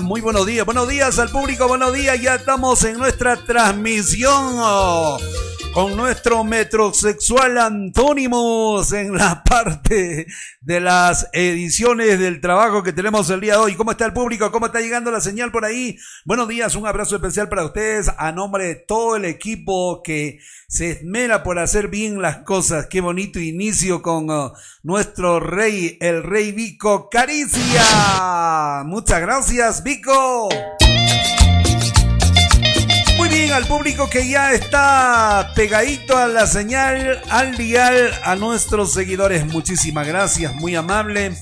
[0.00, 5.18] muy buenos días, buenos días al público, buenos días, ya estamos en nuestra transmisión oh,
[5.72, 10.26] con nuestro metrosexual Antónimos en la parte
[10.60, 13.74] de las ediciones del trabajo que tenemos el día de hoy.
[13.74, 14.52] ¿Cómo está el público?
[14.52, 15.98] ¿Cómo está llegando la señal por ahí?
[16.24, 20.38] Buenos días, un abrazo especial para ustedes a nombre de todo el equipo que
[20.70, 22.88] se esmera por hacer bien las cosas.
[22.90, 24.52] Qué bonito inicio con uh,
[24.82, 28.82] nuestro rey, el rey Vico Caricia.
[28.84, 30.50] Muchas gracias, Vico.
[33.16, 38.92] Muy bien, al público que ya está pegadito a la señal, al dial, a nuestros
[38.92, 41.34] seguidores, muchísimas gracias, muy amable.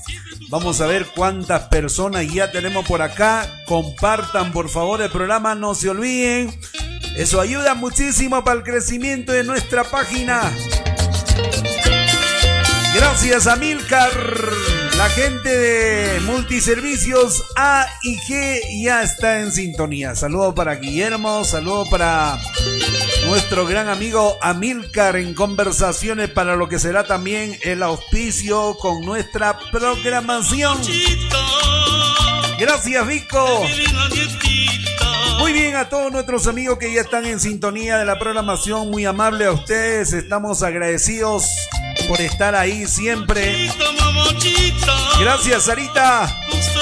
[0.49, 3.45] Vamos a ver cuántas personas ya tenemos por acá.
[3.67, 6.57] Compartan por favor el programa, no se olviden.
[7.17, 10.53] Eso ayuda muchísimo para el crecimiento de nuestra página.
[12.93, 14.11] Gracias a Milcar,
[14.97, 20.15] la gente de Multiservicios A y G ya está en sintonía.
[20.15, 22.39] Saludo para Guillermo, saludo para
[23.25, 29.57] nuestro gran amigo Amilcar en conversaciones para lo que será también el auspicio con nuestra
[29.71, 30.77] programación.
[32.59, 33.65] Gracias, Vico.
[35.39, 39.05] Muy bien a todos nuestros amigos que ya están en sintonía de la programación, muy
[39.05, 41.45] amable a ustedes, estamos agradecidos
[42.07, 43.69] por estar ahí siempre.
[45.19, 46.35] Gracias, Sarita.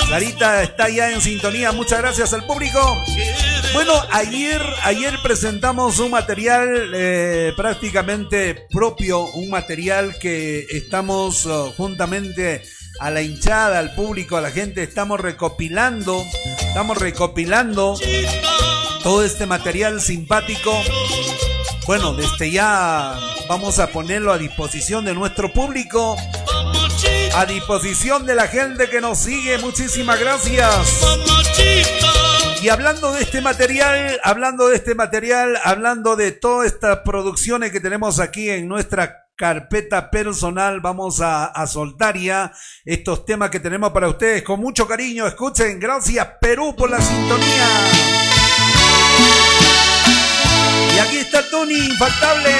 [0.09, 2.79] Sarita está ya en sintonía, muchas gracias al público.
[3.73, 12.63] Bueno, ayer, ayer presentamos un material eh, prácticamente propio, un material que estamos uh, juntamente
[12.99, 16.23] a la hinchada, al público, a la gente, estamos recopilando,
[16.59, 17.97] estamos recopilando
[19.03, 20.71] todo este material simpático.
[21.85, 26.15] Bueno, desde ya vamos a ponerlo a disposición de nuestro público,
[27.35, 29.57] a disposición de la gente que nos sigue.
[29.59, 31.01] Muchísimas gracias.
[32.61, 37.79] Y hablando de este material, hablando de este material, hablando de todas estas producciones que
[37.79, 40.79] tenemos aquí en nuestra carpeta personal.
[40.81, 42.51] Vamos a, soltar ya
[42.83, 45.27] estos temas que tenemos para ustedes con mucho cariño.
[45.27, 47.67] Escuchen, gracias Perú por la sintonía.
[50.95, 52.51] Y aquí está Tony, infaltable.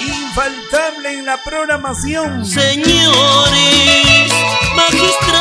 [0.00, 2.44] Infaltable en la programación.
[2.44, 4.32] Señores,
[4.76, 5.31] magistrados,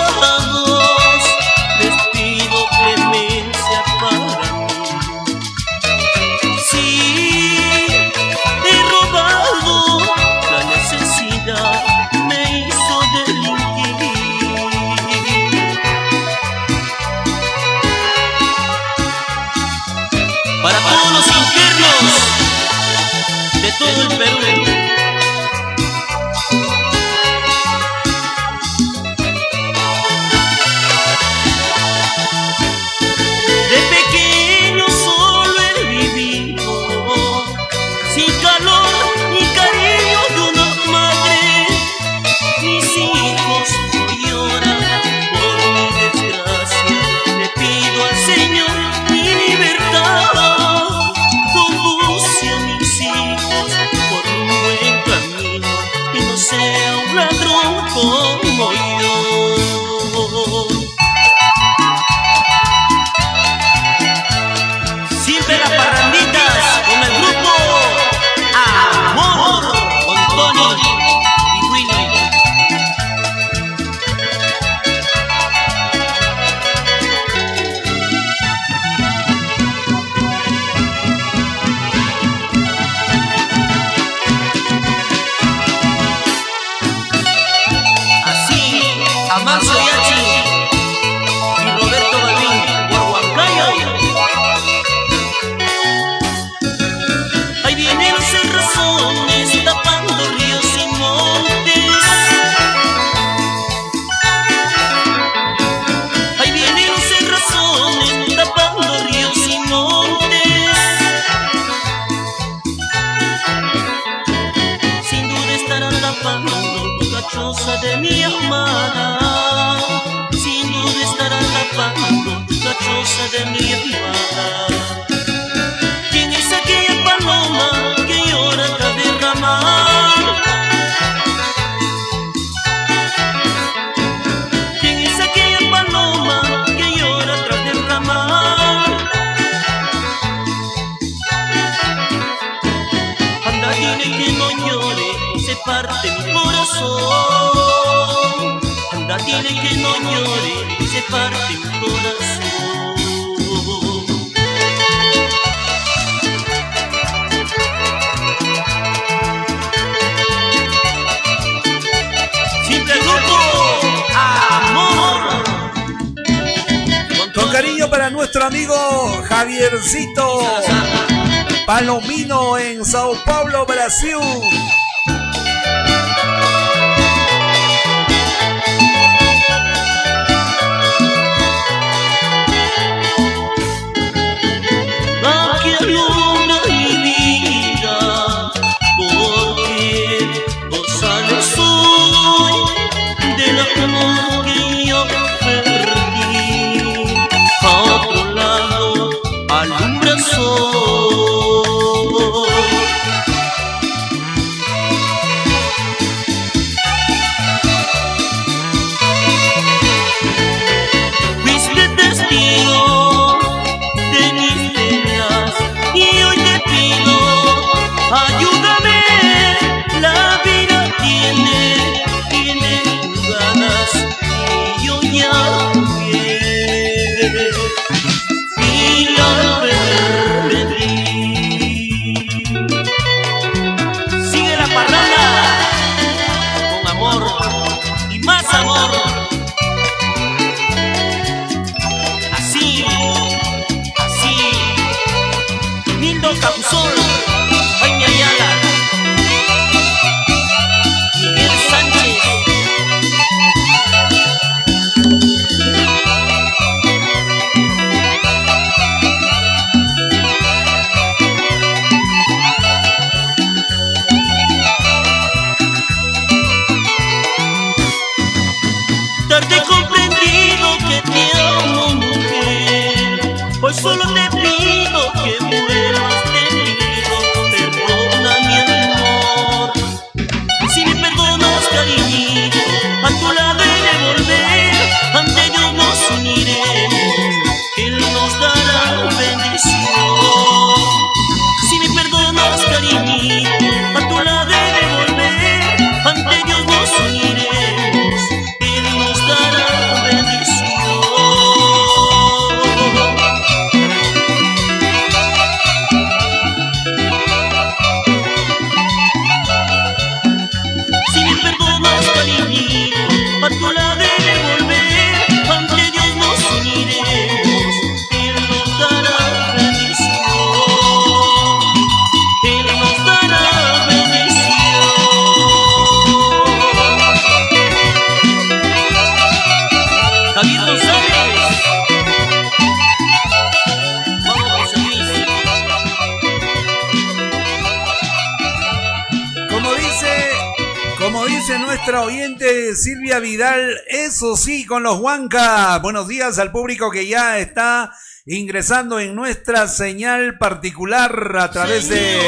[342.76, 345.82] Silvia Vidal, eso sí, con los Huancas.
[345.82, 347.94] Buenos días al público que ya está
[348.26, 352.20] ingresando en nuestra señal particular a través de...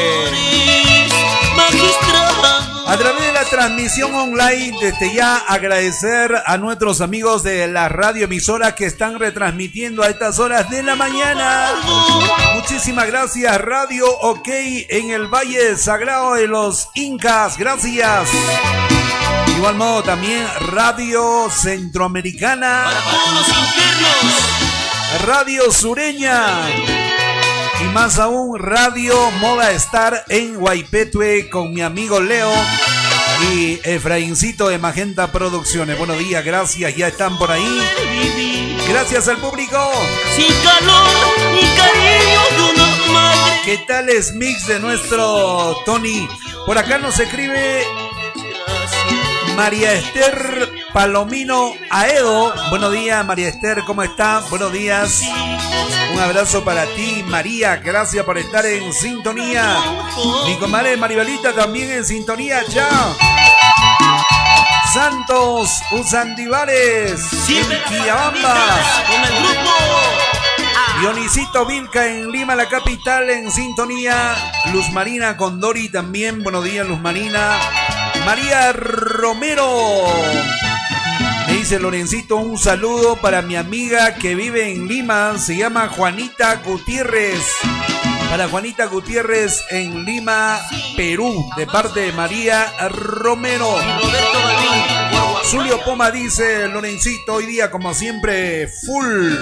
[2.86, 8.74] A través de la transmisión online, desde ya agradecer a nuestros amigos de la radioemisora
[8.74, 11.72] que están retransmitiendo a estas horas de la mañana.
[12.54, 17.56] Muchísimas gracias, Radio OK en el Valle Sagrado de los Incas.
[17.56, 18.28] Gracias.
[19.46, 22.84] De igual modo también Radio Centroamericana.
[22.84, 25.24] Para todos los internos.
[25.26, 27.03] Radio Sureña.
[27.94, 32.52] Y más aún Radio Moda Star en Guaipetue con mi amigo Leo
[33.52, 35.96] y Efraincito de Magenta Producciones.
[35.96, 37.80] Buenos días, gracias, ya están por ahí.
[38.88, 39.78] Gracias al público.
[40.34, 41.06] Sin calor
[41.52, 43.60] ni cariño de una madre.
[43.64, 46.28] ¿Qué tal es mix de nuestro Tony?
[46.66, 47.84] Por acá nos escribe
[49.54, 52.54] María Esther Palomino Aedo.
[52.70, 54.38] Buenos días, María Esther, ¿cómo está?
[54.48, 55.22] Buenos días.
[56.12, 57.76] Un abrazo para ti, María.
[57.78, 59.76] Gracias por estar en sintonía.
[60.46, 62.88] Mi comadre Maribelita también en sintonía ya.
[64.92, 67.28] Santos Usandivares,
[67.88, 68.54] Quillabamba.
[69.10, 69.70] Con el grupo.
[71.00, 74.36] Dionisito Vilca en Lima, la capital, en sintonía.
[74.72, 76.44] Luz Marina Condori también.
[76.44, 77.58] Buenos días, Luz Marina.
[78.24, 80.06] María Romero.
[81.54, 85.38] Me dice Lorencito, un saludo para mi amiga que vive en Lima.
[85.38, 87.46] Se llama Juanita Gutiérrez.
[88.28, 90.58] Para Juanita Gutiérrez en Lima,
[90.96, 93.72] Perú, de parte de María Romero.
[95.44, 99.36] Zulio Poma dice, Lorencito, hoy día como siempre, full.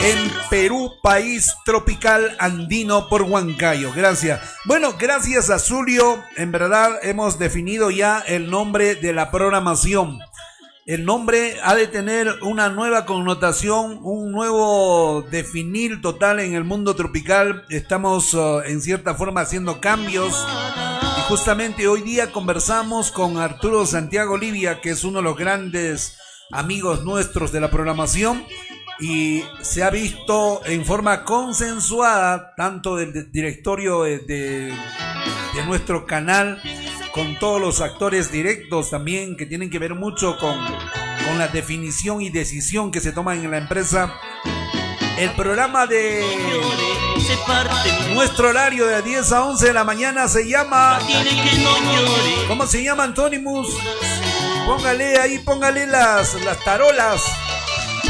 [0.00, 3.92] En Perú, país tropical andino por Huancayo.
[3.94, 4.40] Gracias.
[4.64, 10.18] Bueno, gracias a Zulio, en verdad hemos definido ya el nombre de la programación.
[10.86, 16.94] El nombre ha de tener una nueva connotación, un nuevo definir total en el mundo
[16.94, 17.64] tropical.
[17.70, 20.46] Estamos uh, en cierta forma haciendo cambios.
[21.16, 26.18] Y justamente hoy día conversamos con Arturo Santiago Livia, que es uno de los grandes
[26.52, 28.44] amigos nuestros de la programación.
[29.00, 36.60] Y se ha visto en forma consensuada, tanto del directorio de, de nuestro canal,
[37.14, 40.58] con todos los actores directos también que tienen que ver mucho con,
[41.24, 44.18] con la definición y decisión que se toma en la empresa.
[45.16, 46.24] El programa de
[48.14, 50.98] nuestro horario de 10 a 11 de la mañana se llama...
[52.48, 53.68] ¿Cómo se llama Antonimus?
[54.66, 57.22] Póngale ahí, póngale las, las tarolas.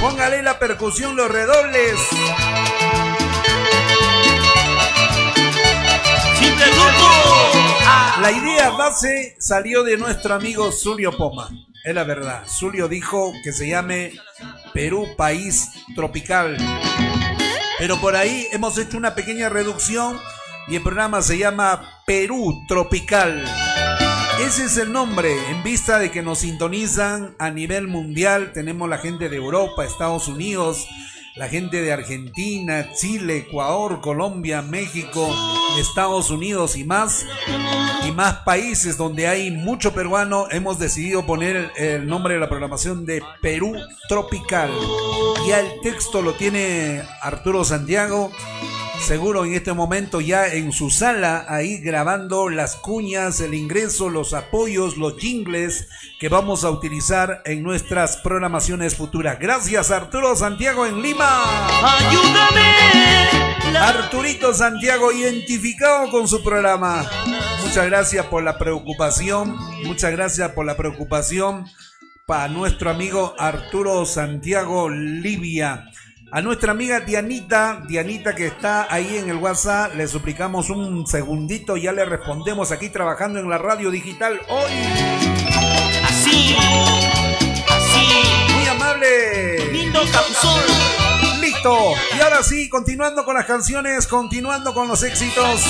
[0.01, 2.01] Póngale la percusión, los redobles.
[8.21, 11.51] La idea base salió de nuestro amigo Zulio Poma.
[11.85, 12.45] Es la verdad.
[12.49, 14.13] Zulio dijo que se llame
[14.73, 16.57] Perú País Tropical.
[17.79, 20.19] Pero por ahí hemos hecho una pequeña reducción
[20.69, 23.45] y el programa se llama Perú Tropical.
[24.41, 28.53] Ese es el nombre, en vista de que nos sintonizan a nivel mundial.
[28.53, 30.89] Tenemos la gente de Europa, Estados Unidos,
[31.37, 35.35] la gente de Argentina, Chile, Ecuador, Colombia, México,
[35.79, 37.27] Estados Unidos y más,
[38.07, 43.05] y más países donde hay mucho peruano, hemos decidido poner el nombre de la programación
[43.05, 43.75] de Perú
[44.09, 44.71] Tropical.
[45.49, 48.31] Ya el texto lo tiene Arturo Santiago
[49.01, 54.35] seguro en este momento ya en su sala, ahí grabando las cuñas, el ingreso, los
[54.35, 59.39] apoyos, los jingles que vamos a utilizar en nuestras programaciones futuras.
[59.39, 61.43] Gracias Arturo Santiago en Lima.
[61.83, 63.45] Ayúdame.
[63.79, 67.09] Arturito Santiago identificado con su programa.
[67.63, 69.57] Muchas gracias por la preocupación.
[69.85, 71.67] Muchas gracias por la preocupación
[72.27, 75.91] para nuestro amigo Arturo Santiago Livia.
[76.35, 81.77] A nuestra amiga Dianita, Dianita que está ahí en el WhatsApp, le suplicamos un segundito,
[81.77, 84.73] ya le respondemos aquí trabajando en la radio digital hoy.
[86.03, 86.57] Así,
[87.71, 88.53] así.
[88.53, 89.71] Muy amable.
[89.71, 90.01] Lindo
[91.41, 91.93] Listo.
[92.19, 95.65] Y ahora sí, continuando con las canciones, continuando con los éxitos.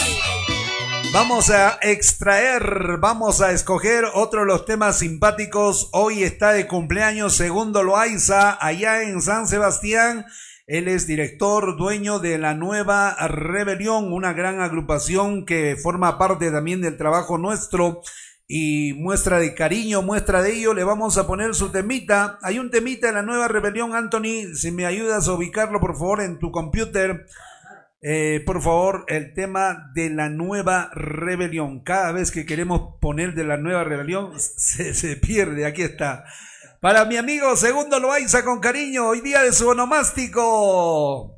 [1.12, 5.90] Vamos a extraer, vamos a escoger otro de los temas simpáticos.
[5.92, 10.24] Hoy está de cumpleaños Segundo Loaiza, allá en San Sebastián.
[10.66, 16.80] Él es director, dueño de la nueva Rebelión, una gran agrupación que forma parte también
[16.80, 18.00] del trabajo nuestro
[18.46, 22.38] y muestra de cariño, muestra de ello, le vamos a poner su temita.
[22.42, 26.22] Hay un temita de la nueva rebelión, Anthony, si me ayudas a ubicarlo por favor
[26.22, 27.26] en tu computer.
[28.00, 31.80] Eh, por favor, el tema de la nueva rebelión.
[31.80, 35.66] Cada vez que queremos poner de la nueva rebelión, se, se pierde.
[35.66, 36.24] Aquí está.
[36.84, 41.34] Para mi amigo Segundo Loaiza con cariño, hoy día de su onomástico.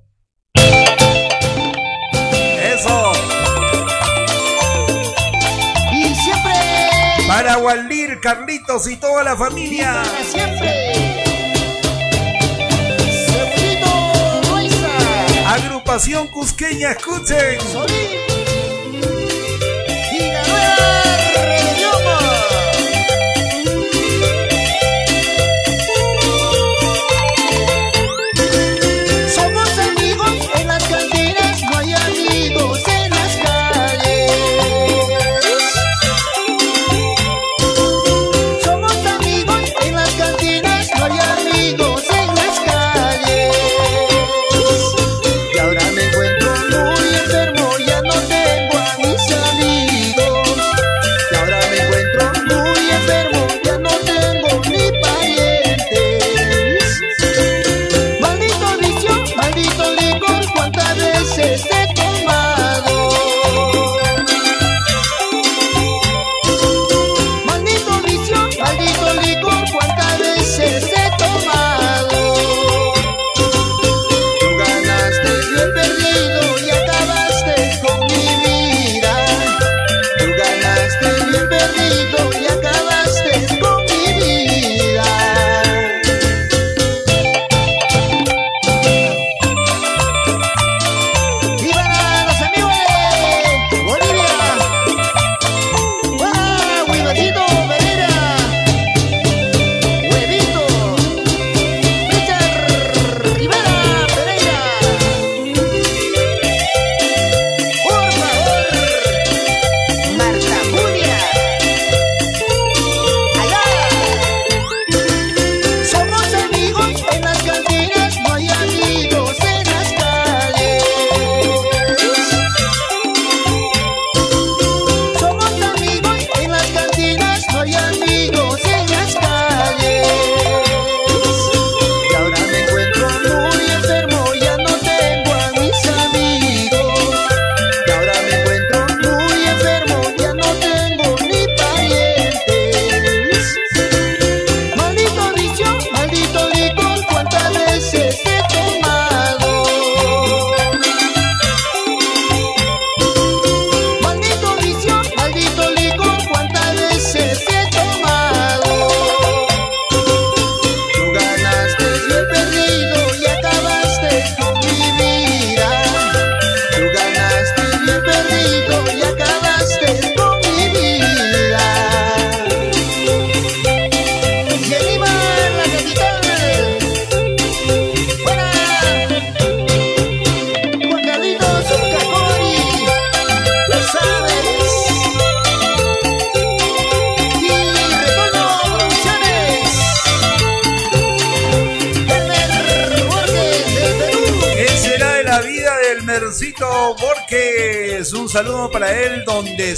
[2.65, 3.12] Eso.
[5.93, 6.53] Y siempre.
[7.29, 10.03] Para Waldir, Carlitos y toda la familia.
[10.03, 10.73] Para siempre.
[15.47, 17.61] Agrupación Cusqueña, escuchen.
[17.61, 18.65] Elmercito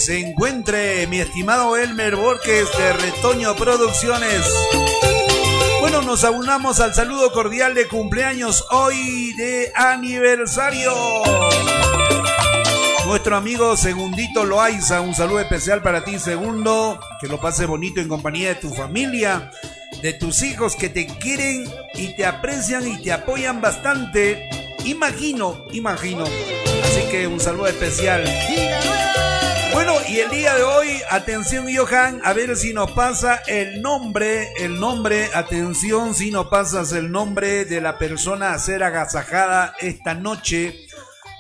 [0.09, 4.41] se encuentre mi estimado Elmer Borges de Retoño Producciones.
[5.81, 10.95] Bueno, nos aunamos al saludo cordial de cumpleaños hoy de aniversario.
[13.05, 16.99] Nuestro amigo Segundito Loaiza, un saludo especial para ti, Segundo.
[17.21, 19.51] Que lo pase bonito en compañía de tu familia,
[20.01, 24.49] de tus hijos que te quieren y te aprecian y te apoyan bastante.
[24.87, 26.25] Imagino, imagino.
[26.25, 28.25] Así que un saludo especial.
[29.79, 34.53] Bueno, y el día de hoy, atención Johan, a ver si nos pasa el nombre,
[34.59, 40.15] el nombre, atención si nos pasas el nombre de la persona a ser agasajada esta
[40.15, 40.89] noche.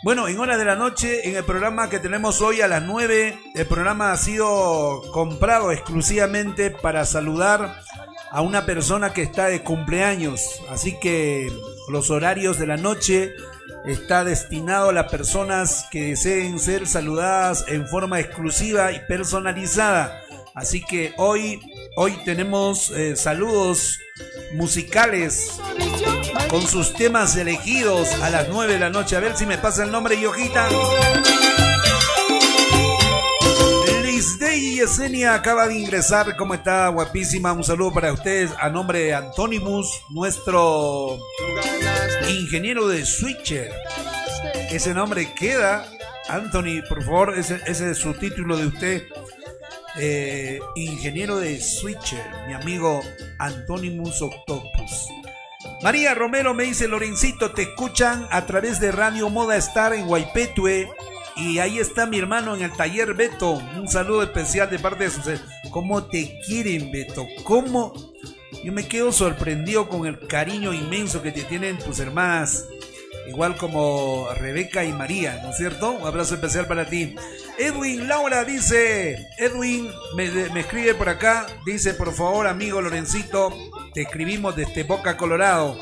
[0.04, 3.36] Bueno, en hora de la noche, en el programa que tenemos hoy a las 9,
[3.56, 7.82] el programa ha sido comprado exclusivamente para saludar
[8.30, 10.62] a una persona que está de cumpleaños.
[10.70, 11.50] Así que
[11.88, 13.34] los horarios de la noche
[13.84, 20.22] está destinado a las personas que deseen ser saludadas en forma exclusiva y personalizada.
[20.54, 21.60] Así que hoy,
[21.96, 23.98] hoy tenemos eh, saludos
[24.54, 25.60] musicales
[26.50, 29.16] con sus temas elegidos a las 9 de la noche.
[29.16, 30.68] A ver si me pasa el nombre, Yojita.
[34.78, 36.36] Yesenia acaba de ingresar.
[36.36, 36.86] ¿Cómo está?
[36.86, 37.52] Guapísima.
[37.52, 41.18] Un saludo para ustedes a nombre de Antonimus, nuestro
[42.28, 43.72] ingeniero de Switcher.
[44.70, 45.84] Ese nombre queda.
[46.28, 49.02] Anthony, por favor, ese, es su título de usted.
[49.98, 53.02] Eh, ingeniero de Switcher, mi amigo
[53.40, 55.08] Antonimus Octopus.
[55.82, 60.88] María Romero me dice, Lorencito, te escuchan a través de Radio Moda Star en Guaipetue
[61.38, 63.52] y ahí está mi hermano en el taller Beto.
[63.52, 65.24] Un saludo especial de parte de sus...
[65.70, 67.26] ¿Cómo te quieren, Beto?
[67.44, 67.92] ¿Cómo?
[68.64, 72.66] Yo me quedo sorprendido con el cariño inmenso que te tienen tus hermanas.
[73.28, 75.92] Igual como Rebeca y María, ¿no es cierto?
[75.92, 77.14] Un abrazo especial para ti.
[77.58, 83.54] Edwin Laura dice, Edwin me escribe por acá, dice, por favor, amigo Lorencito,
[83.92, 85.78] te escribimos desde Boca Colorado.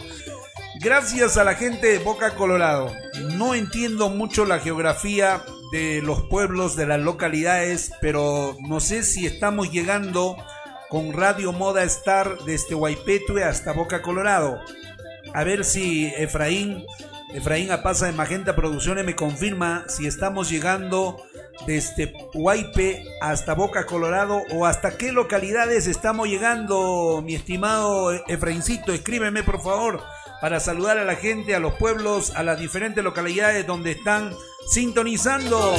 [0.80, 2.92] Gracias a la gente de Boca Colorado.
[3.32, 9.26] No entiendo mucho la geografía de los pueblos, de las localidades, pero no sé si
[9.26, 10.36] estamos llegando
[10.90, 14.60] con Radio Moda Star desde Huaypetue hasta Boca Colorado.
[15.32, 16.84] A ver si Efraín,
[17.32, 21.16] Efraín Apaza de Magenta Producciones me confirma si estamos llegando
[21.66, 28.92] desde Huaype hasta Boca Colorado o hasta qué localidades estamos llegando, mi estimado Efraíncito.
[28.92, 33.66] Escríbeme por favor para saludar a la gente, a los pueblos, a las diferentes localidades
[33.66, 34.34] donde están
[34.68, 35.74] sintonizando.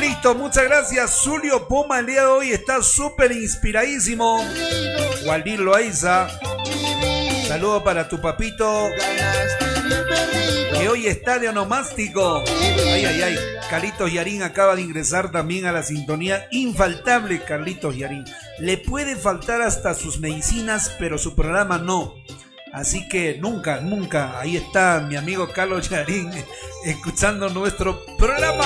[0.00, 1.22] Listo, muchas gracias.
[1.24, 4.44] Julio Poma el día de hoy está súper inspiradísimo.
[5.24, 6.28] Waldir Loaiza.
[7.48, 8.88] Saludo para tu papito
[10.78, 12.42] que hoy está de onomástico.
[12.46, 13.53] Ay, ay, ay.
[13.70, 16.46] Carlitos Yarín acaba de ingresar también a la sintonía.
[16.50, 18.24] Infaltable Carlitos Yarín.
[18.58, 22.14] Le puede faltar hasta sus medicinas, pero su programa no.
[22.72, 24.38] Así que nunca, nunca.
[24.38, 26.30] Ahí está mi amigo Carlos Yarín
[26.84, 28.64] escuchando nuestro programa.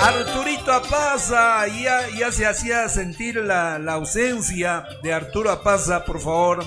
[0.00, 6.66] Arturito Apaza, ya, ya se hacía sentir la, la ausencia de Arturo Apaza, por favor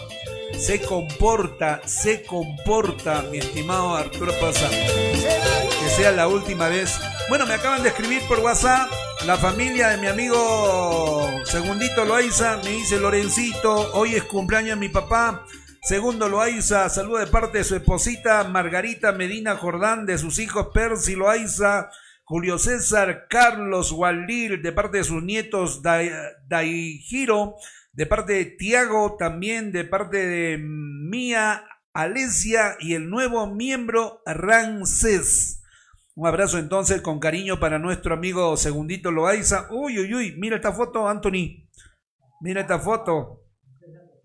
[0.54, 4.70] se comporta, se comporta, mi estimado Arturo Pasa.
[4.70, 7.00] Que sea la última vez.
[7.30, 8.90] Bueno, me acaban de escribir por WhatsApp
[9.26, 12.58] la familia de mi amigo Segundito Loaiza.
[12.64, 15.46] Me dice Lorencito, hoy es cumpleaños mi papá.
[15.82, 21.16] Segundo Loaiza, saluda de parte de su esposita Margarita Medina Jordán, de sus hijos Percy
[21.16, 21.90] Loaiza.
[22.30, 27.56] Julio César Carlos Waldir, de parte de sus nietos Daihiro,
[27.98, 35.64] de parte de Tiago, también de parte de Mía Alesia y el nuevo miembro Rances.
[36.14, 39.68] Un abrazo entonces con cariño para nuestro amigo Segundito Loaiza.
[39.72, 41.68] Uy, uy, uy, mira esta foto, Anthony.
[42.40, 43.42] Mira esta foto.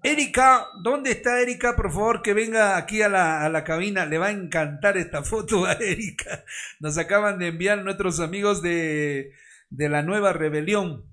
[0.03, 1.75] Erika, ¿dónde está Erika?
[1.75, 4.05] Por favor, que venga aquí a la, a la cabina.
[4.05, 6.45] Le va a encantar esta foto a Erika.
[6.79, 9.33] Nos acaban de enviar nuestros amigos de,
[9.71, 11.11] de la nueva rebelión.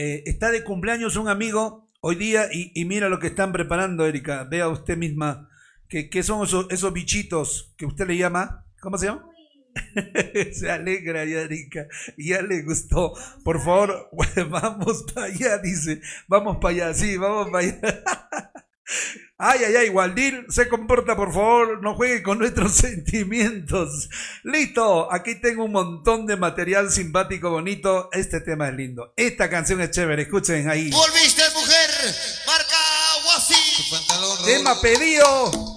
[0.00, 4.44] Eh, está de cumpleaños un amigo hoy día y, mira lo que están preparando, Erika.
[4.44, 5.50] Vea usted misma.
[5.88, 8.64] ¿Qué, son esos, esos bichitos que usted le llama?
[8.80, 9.28] ¿Cómo se llama?
[10.52, 11.88] se alegra ya, Erika.
[12.16, 13.12] Ya le gustó.
[13.42, 14.08] Por favor,
[14.48, 16.00] vamos para allá, dice.
[16.28, 18.04] Vamos para allá, sí, vamos para allá.
[19.36, 24.08] Ay, ay, ay, Waldir, se comporta, por favor, no juegue con nuestros sentimientos.
[24.42, 28.08] Listo, aquí tengo un montón de material simpático, bonito.
[28.12, 29.12] Este tema es lindo.
[29.16, 30.90] Esta canción es chévere, escuchen ahí.
[30.90, 31.90] Volviste, mujer,
[32.46, 32.76] marca
[33.24, 34.44] Guasi.
[34.44, 35.67] Tema pedido.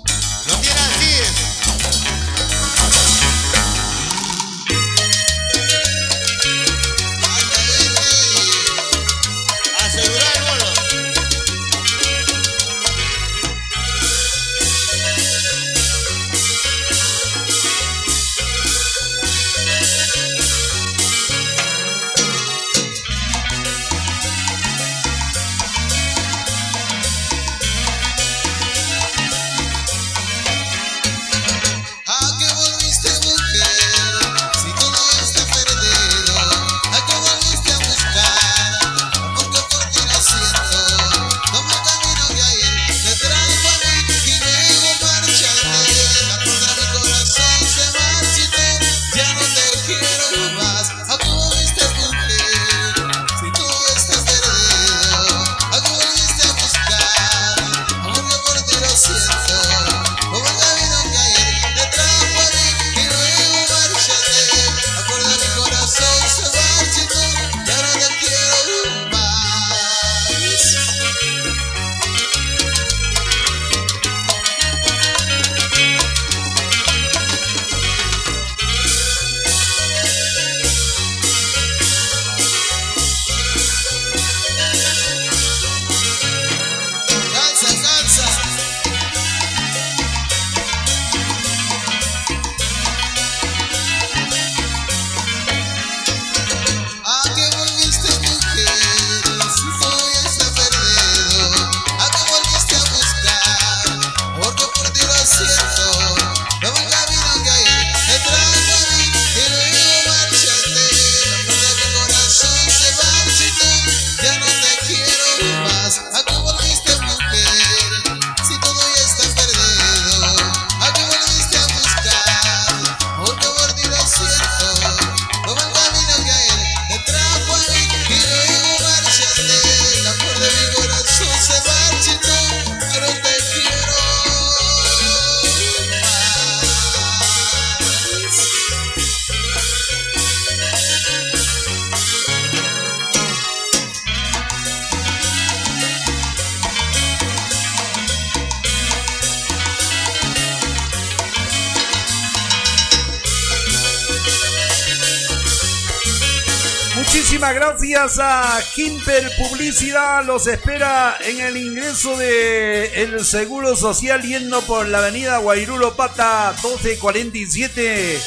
[157.31, 160.25] Muchísimas gracias a Kimper Publicidad.
[160.25, 168.19] Los espera en el ingreso de Seguro Social yendo por la avenida Guairulo Pata 1247.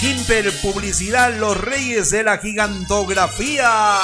[0.00, 4.00] Kimper Publicidad, los reyes de la gigantografía.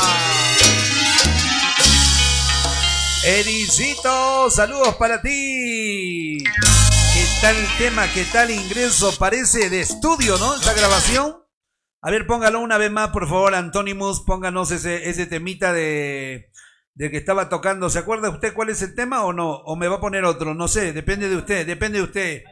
[3.24, 6.38] Ericito, saludos para ti.
[6.38, 8.06] ¿Qué tal tema?
[8.12, 9.12] ¿Qué tal ingreso?
[9.18, 10.54] Parece de estudio, ¿no?
[10.54, 11.45] Esta grabación.
[12.02, 16.50] A ver, póngalo una vez más, por favor, Antonimus, pónganos ese, ese temita de,
[16.94, 17.90] de que estaba tocando.
[17.90, 19.50] ¿Se acuerda usted cuál es el tema o no?
[19.50, 20.54] ¿O me va a poner otro?
[20.54, 22.42] No sé, depende de usted, depende de usted.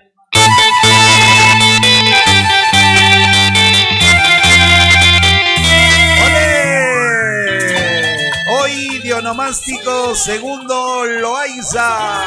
[8.65, 12.23] Hoy Dionomástico, segundo Loaiza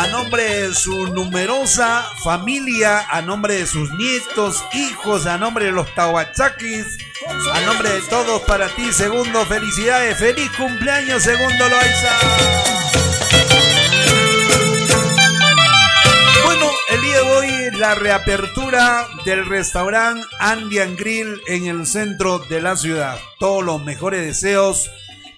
[0.00, 5.70] a nombre de su numerosa familia, a nombre de sus nietos, hijos, a nombre de
[5.70, 6.98] los Tahuachakis,
[7.52, 13.07] a nombre de todos para ti, segundo, felicidades, feliz cumpleaños, segundo Loaiza.
[16.90, 22.76] El día de hoy la reapertura del restaurante Andean Grill en el centro de la
[22.76, 23.18] ciudad.
[23.38, 24.90] Todos los mejores deseos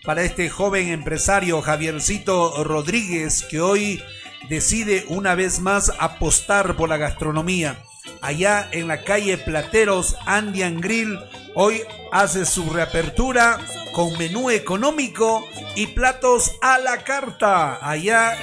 [0.04, 4.02] para este joven empresario Javiercito Rodríguez que hoy
[4.48, 7.82] decide una vez más apostar por la gastronomía.
[8.20, 11.18] Allá en la calle Plateros, Andian Grill
[11.54, 11.82] hoy
[12.12, 13.58] hace su reapertura
[13.92, 17.78] con menú económico y platos a la carta.
[17.82, 18.36] Allá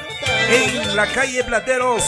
[0.49, 2.03] en la calle Plateros.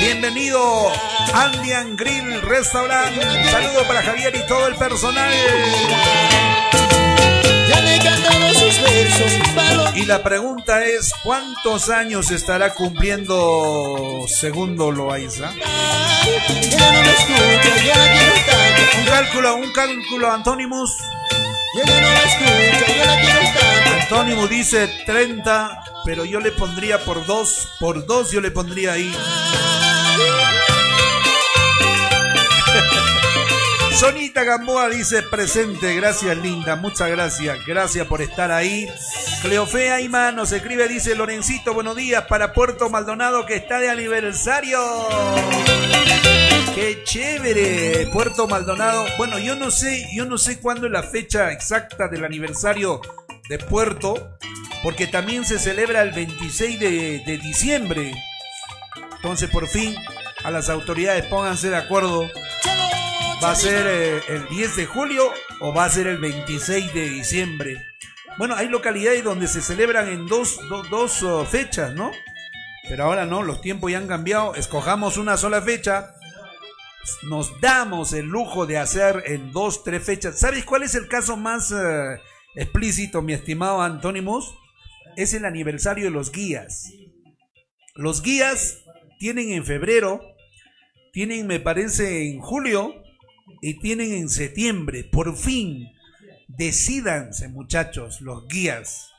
[0.00, 0.92] Bienvenido
[1.34, 3.14] Andian Grill Restaurant.
[3.50, 5.32] saludo para Javier y todo el personal.
[9.94, 15.50] Y la pregunta es, ¿cuántos años estará cumpliendo segundo Loaiza?
[18.98, 20.96] Un cálculo, un cálculo, Antónimos.
[24.00, 29.12] Antónimo dice 30, pero yo le pondría por dos, por dos yo le pondría ahí.
[33.98, 38.86] Sonita Gamboa dice presente, gracias linda, muchas gracias, gracias por estar ahí.
[39.40, 44.78] Cleofea Aima nos escribe, dice Lorencito, buenos días para Puerto Maldonado que está de aniversario.
[46.74, 49.06] Qué chévere, Puerto Maldonado.
[49.16, 53.00] Bueno, yo no sé, yo no sé cuándo es la fecha exacta del aniversario
[53.48, 54.36] de Puerto,
[54.82, 58.12] porque también se celebra el 26 de, de diciembre.
[59.16, 59.96] Entonces, por fin,
[60.44, 62.28] a las autoridades pónganse de acuerdo
[63.42, 67.10] ¿Va a ser eh, el 10 de julio o va a ser el 26 de
[67.10, 67.84] diciembre?
[68.38, 70.58] Bueno, hay localidades donde se celebran en dos,
[71.22, 72.12] oh, fechas, ¿no?
[72.88, 74.54] Pero ahora no, los tiempos ya han cambiado.
[74.54, 76.14] Escojamos una sola fecha.
[77.28, 80.38] Nos damos el lujo de hacer en dos, tres fechas.
[80.38, 82.18] ¿Sabes cuál es el caso más eh,
[82.54, 84.54] explícito, mi estimado Antónimos?
[85.14, 86.90] Es el aniversario de los guías.
[87.94, 88.78] Los guías
[89.18, 90.20] tienen en febrero,
[91.12, 93.05] tienen me parece en julio
[93.60, 95.88] y tienen en septiembre, por fin,
[96.48, 99.12] decidanse muchachos, los guías.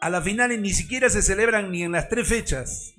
[0.00, 2.94] A la final ni siquiera se celebran ni en las tres fechas.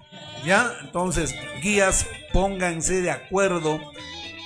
[0.46, 0.72] ¿Ya?
[0.84, 3.80] Entonces, guías, pónganse de acuerdo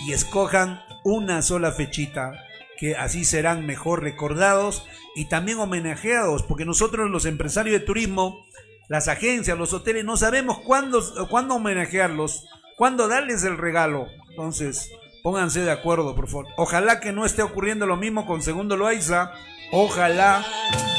[0.06, 2.34] y escojan una sola fechita,
[2.78, 8.46] que así serán mejor recordados y también homenajeados, porque nosotros los empresarios de turismo,
[8.88, 12.46] las agencias, los hoteles, no sabemos cuándo, cuándo homenajearlos,
[12.78, 14.08] cuándo darles el regalo.
[14.30, 14.90] Entonces,
[15.24, 16.48] Pónganse de acuerdo, por favor.
[16.58, 19.32] Ojalá que no esté ocurriendo lo mismo con Segundo Loaiza.
[19.72, 20.44] Ojalá,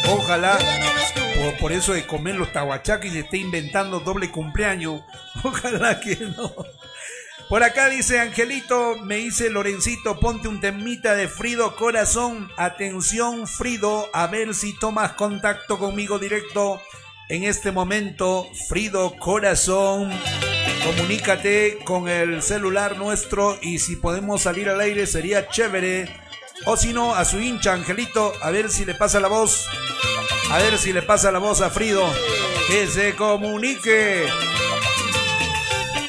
[0.08, 0.58] ojalá.
[1.60, 5.02] Por, eso de comer los tahuachaques y esté inventando doble cumpleaños.
[5.42, 6.54] Ojalá que no.
[7.48, 12.48] Por acá dice Angelito, me dice Lorencito, ponte un temita de Frido Corazón.
[12.56, 16.80] Atención, Frido, a ver si tomas contacto conmigo directo
[17.32, 18.46] en este momento.
[18.68, 20.10] Frido Corazón.
[20.84, 26.14] Comunícate con el celular nuestro y si podemos salir al aire sería chévere.
[26.66, 29.66] O si no, a su hincha Angelito, a ver si le pasa la voz.
[30.50, 32.04] A ver si le pasa la voz a Frido.
[32.68, 34.26] Que se comunique.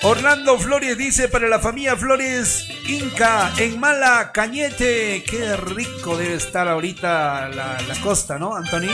[0.01, 5.23] Orlando Flores dice para la familia Flores Inca en Mala Cañete.
[5.23, 8.91] Qué rico debe estar ahorita la, la costa, ¿no, Anthony?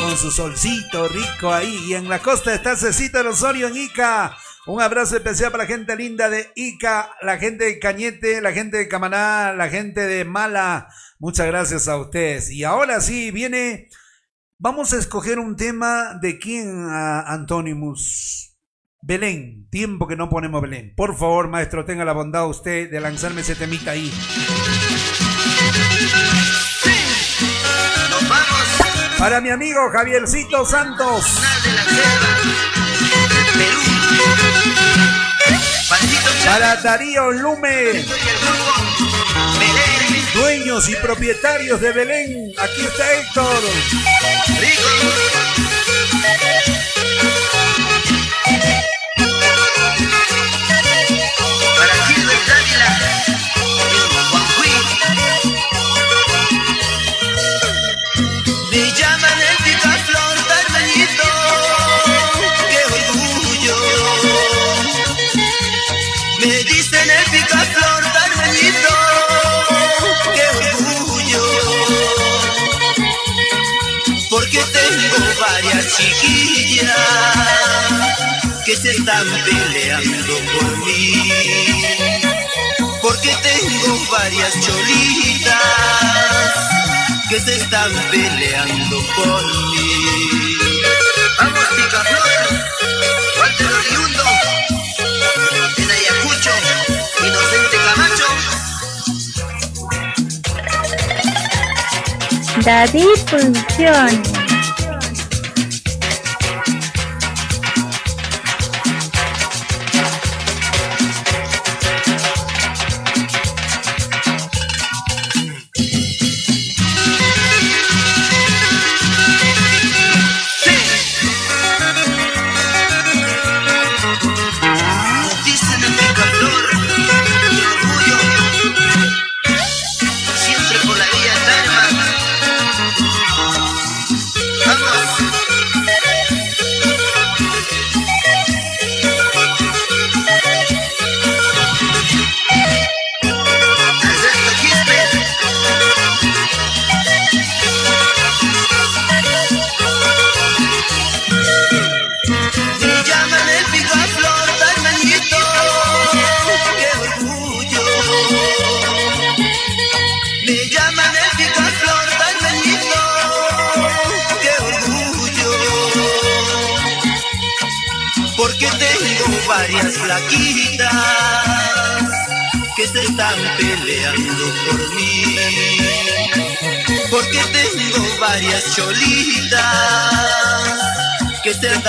[0.00, 1.76] Con su solcito rico ahí.
[1.88, 4.36] Y en la costa está Cecita Osorio en Ica.
[4.66, 8.78] Un abrazo especial para la gente linda de Ica, la gente de Cañete, la gente
[8.78, 10.88] de Camaná, la gente de Mala.
[11.18, 12.50] Muchas gracias a ustedes.
[12.50, 13.88] Y ahora sí, viene.
[14.58, 18.56] Vamos a escoger un tema de quién, Antonimus.
[19.02, 20.94] Belén, tiempo que no ponemos Belén.
[20.96, 24.10] Por favor, maestro, tenga la bondad usted de lanzarme ese temita ahí.
[29.26, 31.24] Para mi amigo Javiercito Santos.
[36.44, 38.04] Para Darío Lume.
[40.32, 42.52] Dueños y propietarios de Belén.
[42.56, 43.62] Aquí está Héctor.
[78.66, 81.32] Que se están peleando por mí.
[83.00, 85.54] Porque tengo varias cholitas
[87.30, 90.56] que se están peleando por mí.
[91.38, 92.28] Vamos, picaflor,
[93.38, 94.24] Walter Oriundo,
[95.78, 96.50] en Ayacucho,
[97.24, 98.28] Inocente Camacho.
[102.64, 104.45] David Producciones.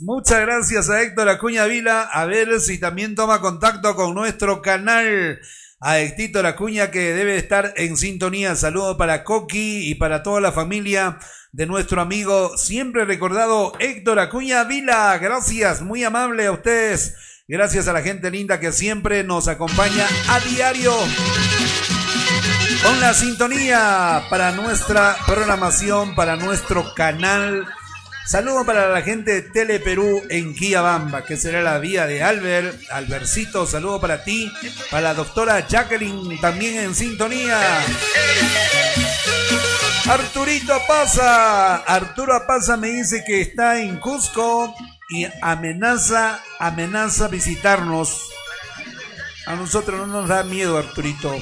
[0.00, 2.02] Muchas gracias a Héctor Acuña Vila.
[2.02, 5.40] A ver si también toma contacto con nuestro canal.
[5.80, 8.56] A Héctor Acuña que debe estar en sintonía.
[8.56, 11.18] Saludo para Coqui y para toda la familia
[11.52, 15.16] de nuestro amigo siempre recordado Héctor Acuña Vila.
[15.18, 17.14] Gracias, muy amable a ustedes.
[17.48, 20.92] Gracias a la gente linda que siempre nos acompaña a diario
[22.82, 27.66] con la sintonía para nuestra programación, para nuestro canal.
[28.26, 32.76] Saludo para la gente de Tele Perú en Quillabamba, que será la vía de Albert.
[32.90, 34.52] Albercito, saludo para ti,
[34.90, 37.56] para la doctora Jacqueline, también en sintonía.
[40.08, 41.76] Arturito pasa.
[41.76, 44.74] Arturo pasa me dice que está en Cusco
[45.08, 48.28] y amenaza, amenaza visitarnos.
[49.46, 51.32] A nosotros no nos da miedo, Arturito.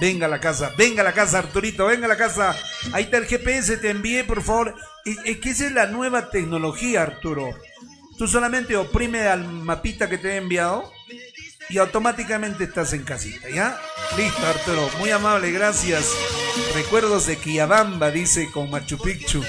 [0.00, 2.56] Venga a la casa, venga a la casa, Arturito, venga a la casa.
[2.94, 4.74] Ahí está el GPS, te envié, por favor.
[5.04, 7.50] Es que esa es la nueva tecnología, Arturo.
[8.16, 10.90] Tú solamente oprime al mapita que te he enviado
[11.68, 13.78] y automáticamente estás en casita, ¿ya?
[14.16, 14.88] Listo, Arturo.
[14.98, 16.10] Muy amable, gracias.
[16.74, 19.42] Recuerdos de Quiabamba, dice con Machu Picchu.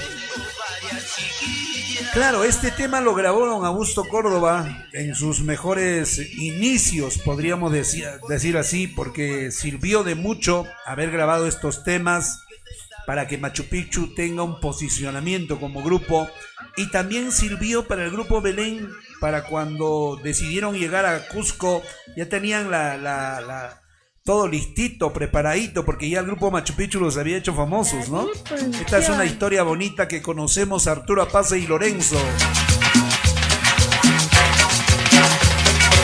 [2.14, 8.56] Claro, este tema lo grabó don Augusto Córdoba en sus mejores inicios, podríamos decir, decir
[8.56, 12.45] así, porque sirvió de mucho haber grabado estos temas
[13.06, 16.28] para que Machu Picchu tenga un posicionamiento como grupo
[16.78, 18.90] y también sirvió para el grupo Belén
[19.20, 21.82] para cuando decidieron llegar a Cusco,
[22.16, 23.82] ya tenían la, la,
[24.24, 28.28] todo listito, preparadito, porque ya el grupo Machu Picchu los había hecho famosos, ¿no?
[28.80, 32.18] Esta es una historia bonita que conocemos Arturo Apaza y Lorenzo.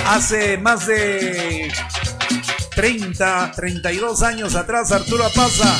[0.05, 1.71] Hace más de
[2.75, 5.77] 30, 32 años atrás, Arturo Apaza.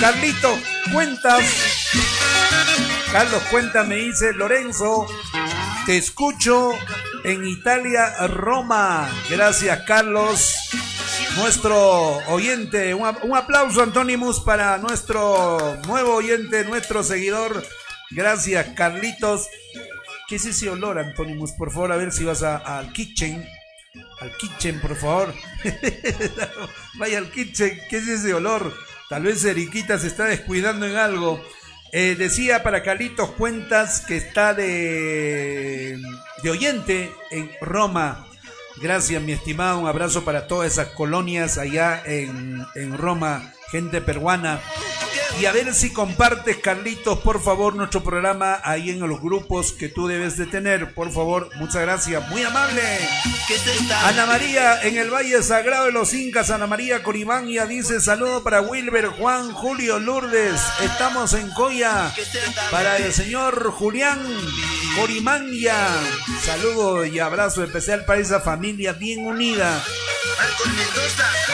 [0.00, 0.56] Carlito,
[0.92, 1.44] Cuentas.
[3.10, 5.06] Carlos Cuentas me dice, Lorenzo,
[5.86, 6.72] te escucho
[7.24, 9.08] en Italia, Roma.
[9.30, 10.54] Gracias, Carlos.
[11.36, 17.64] Nuestro oyente, un, aplauso, Antonimus, para nuestro nuevo oyente, nuestro seguidor.
[18.10, 19.48] Gracias, Carlitos.
[20.28, 21.52] ¿Qué es ese olor, Antonimus?
[21.52, 23.48] Por favor, a ver si vas al kitchen.
[24.20, 25.34] Al kitchen, por favor.
[26.98, 27.78] Vaya al kitchen.
[27.88, 28.74] ¿Qué es ese olor?
[29.08, 31.42] Tal vez Eriquita se está descuidando en algo.
[31.92, 35.98] Eh, decía para Carlitos Cuentas que está de,
[36.42, 38.26] de oyente en Roma.
[38.80, 39.78] Gracias, mi estimado.
[39.78, 44.60] Un abrazo para todas esas colonias allá en, en Roma, gente peruana.
[45.40, 49.88] Y a ver si compartes, Carlitos, por favor, nuestro programa ahí en los grupos que
[49.88, 50.94] tú debes de tener.
[50.94, 52.28] Por favor, muchas gracias.
[52.28, 52.82] Muy amable.
[54.04, 58.62] Ana María en el Valle Sagrado de los Incas, Ana María Corimania dice saludo para
[58.62, 60.60] Wilber, Juan, Julio, Lourdes.
[60.82, 62.12] Estamos en Coya
[62.72, 64.18] para el señor Julián
[64.98, 65.76] Corimania.
[66.44, 69.84] Saludo y abrazo especial para esa familia bien unida.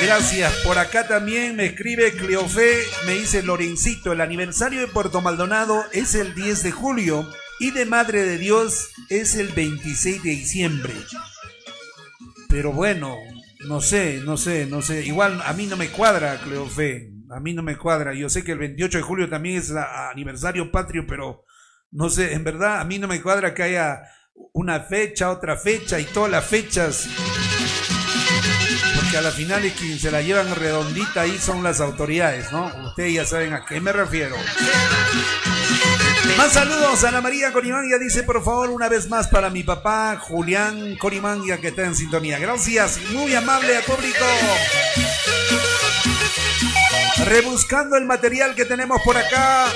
[0.01, 0.53] Gracias.
[0.65, 6.15] Por acá también me escribe Cleofé, me dice Lorencito, el aniversario de Puerto Maldonado es
[6.15, 7.29] el 10 de julio
[7.61, 10.93] y de Madre de Dios es el 26 de diciembre.
[12.49, 13.17] Pero bueno,
[13.67, 15.05] no sé, no sé, no sé.
[15.07, 17.11] Igual a mí no me cuadra, Cleofé.
[17.31, 18.15] A mí no me cuadra.
[18.15, 21.45] Yo sé que el 28 de julio también es a- aniversario patrio, pero
[21.91, 24.03] no sé, en verdad a mí no me cuadra que haya
[24.53, 27.09] una fecha, otra fecha y todas las fechas.
[29.17, 32.67] A la final es quien se la llevan redondita ahí son las autoridades, ¿no?
[32.89, 34.35] Ustedes ya saben a qué me refiero.
[36.37, 40.97] Más saludos, Ana María Corimangia dice por favor una vez más para mi papá Julián
[40.97, 42.41] Corimangia que está en sintonía.
[42.41, 44.25] Gracias, muy amable al público.
[47.25, 49.67] Rebuscando el material que tenemos por acá.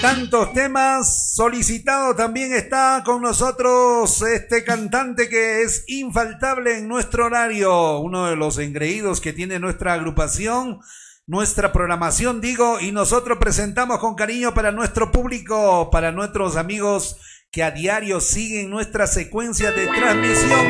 [0.00, 1.34] Tantos temas.
[1.34, 7.98] Solicitado también está con nosotros este cantante que es infaltable en nuestro horario.
[7.98, 10.80] Uno de los engreídos que tiene nuestra agrupación.
[11.28, 17.16] Nuestra programación, digo, y nosotros presentamos con cariño para nuestro público, para nuestros amigos
[17.50, 20.60] que a diario siguen nuestra secuencia de transmisión.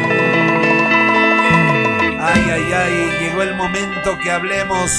[2.19, 4.91] Ay, ay, ay, llegó el momento que hablemos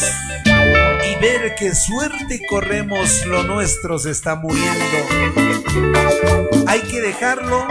[1.07, 4.97] y ver qué suerte corremos, lo nuestro se está muriendo.
[6.67, 7.67] Hay que dejarlo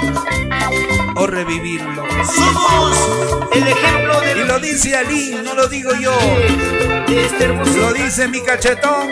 [1.16, 2.04] o revivirlo.
[2.34, 6.16] Somos el ejemplo de Y lo dice Ali, no lo digo yo.
[7.08, 9.08] este hermoso Lo dice mi cachetón.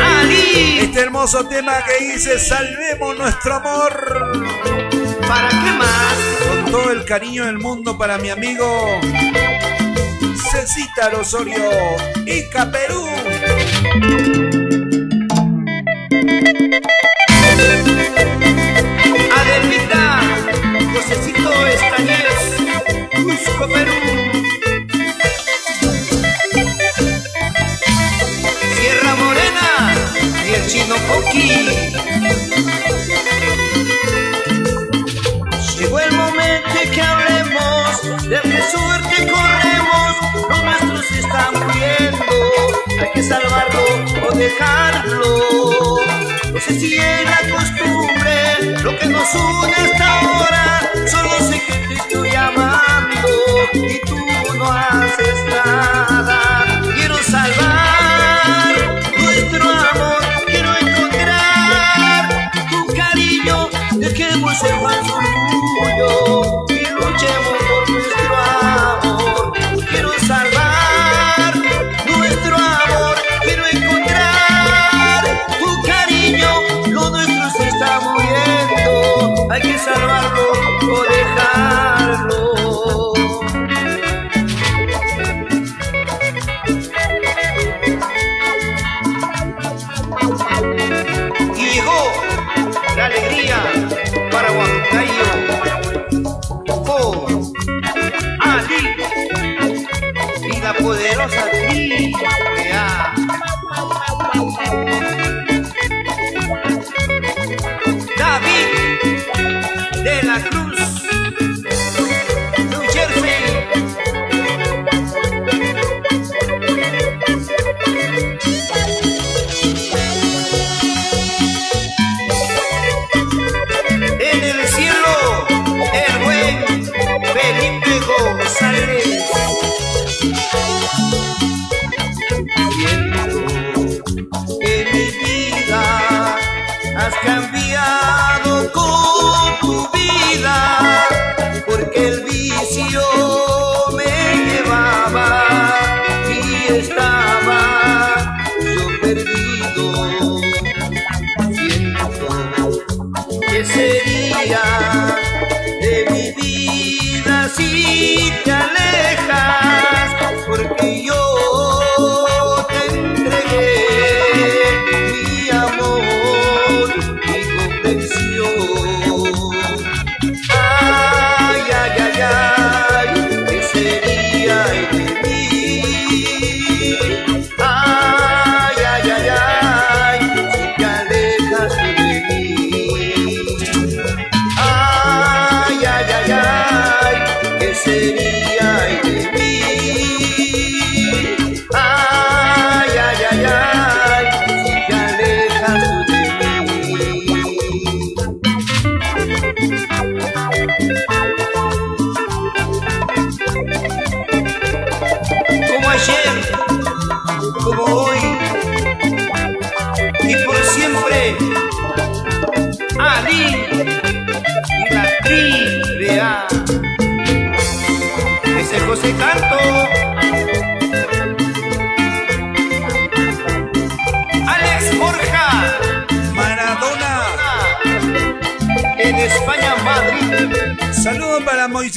[0.00, 0.78] Ali.
[0.80, 4.46] Este hermoso tema que dice Salvemos nuestro amor.
[5.26, 6.16] ¿Para qué más?
[6.48, 9.00] Con todo el cariño del mundo para mi amigo
[10.50, 11.70] Cecita Osorio
[12.26, 13.04] Ica Perú.
[19.36, 20.20] Adelmita,
[20.92, 22.38] Josecito Estañez,
[23.14, 23.92] Cusco, Perú.
[28.74, 29.94] Sierra Morena
[30.46, 32.65] y el chino Coqui.
[43.16, 43.82] Que salvarlo
[44.28, 45.96] o dejarlo.
[46.52, 51.78] No sé si es la costumbre, lo que nos une hasta ahora, solo sé que
[51.88, 53.28] te estoy amando
[53.72, 54.18] y tú
[54.58, 56.05] no haces nada.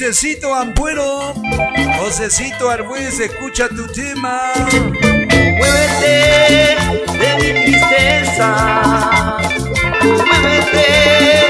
[0.00, 1.34] Para Moisecito Ampuero.
[1.98, 4.52] Josecito Arbues, escucha tu tema.
[5.58, 6.76] Muévete
[7.18, 8.48] de mi tristeza,
[10.02, 11.49] muévete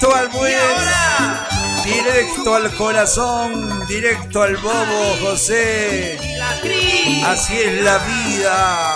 [0.00, 0.56] Josecito Arbues.
[1.84, 6.18] Directo al corazón, directo al bobo, José.
[7.26, 8.94] Así es la vida.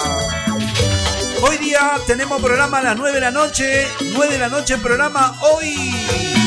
[1.42, 3.86] Hoy día tenemos programa a las 9 de la noche.
[4.00, 5.74] 9 de la noche programa hoy.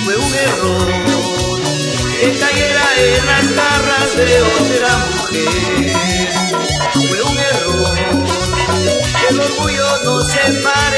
[0.05, 0.87] Fue un error
[2.19, 6.33] que cayera en las garras de otra mujer.
[6.93, 7.97] Fue un error
[9.19, 10.96] que el orgullo nos separe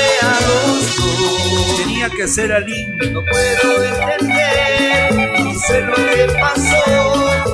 [2.20, 2.86] que ser Ali.
[3.14, 7.46] No puedo entender, no sé lo que pasó.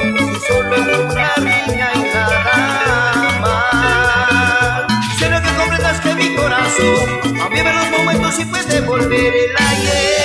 [0.48, 5.20] Solo una riña y nada más.
[5.20, 7.10] Quiero que comprendas que mi corazón
[7.42, 10.25] aún vive los momentos y puede volver el ayer.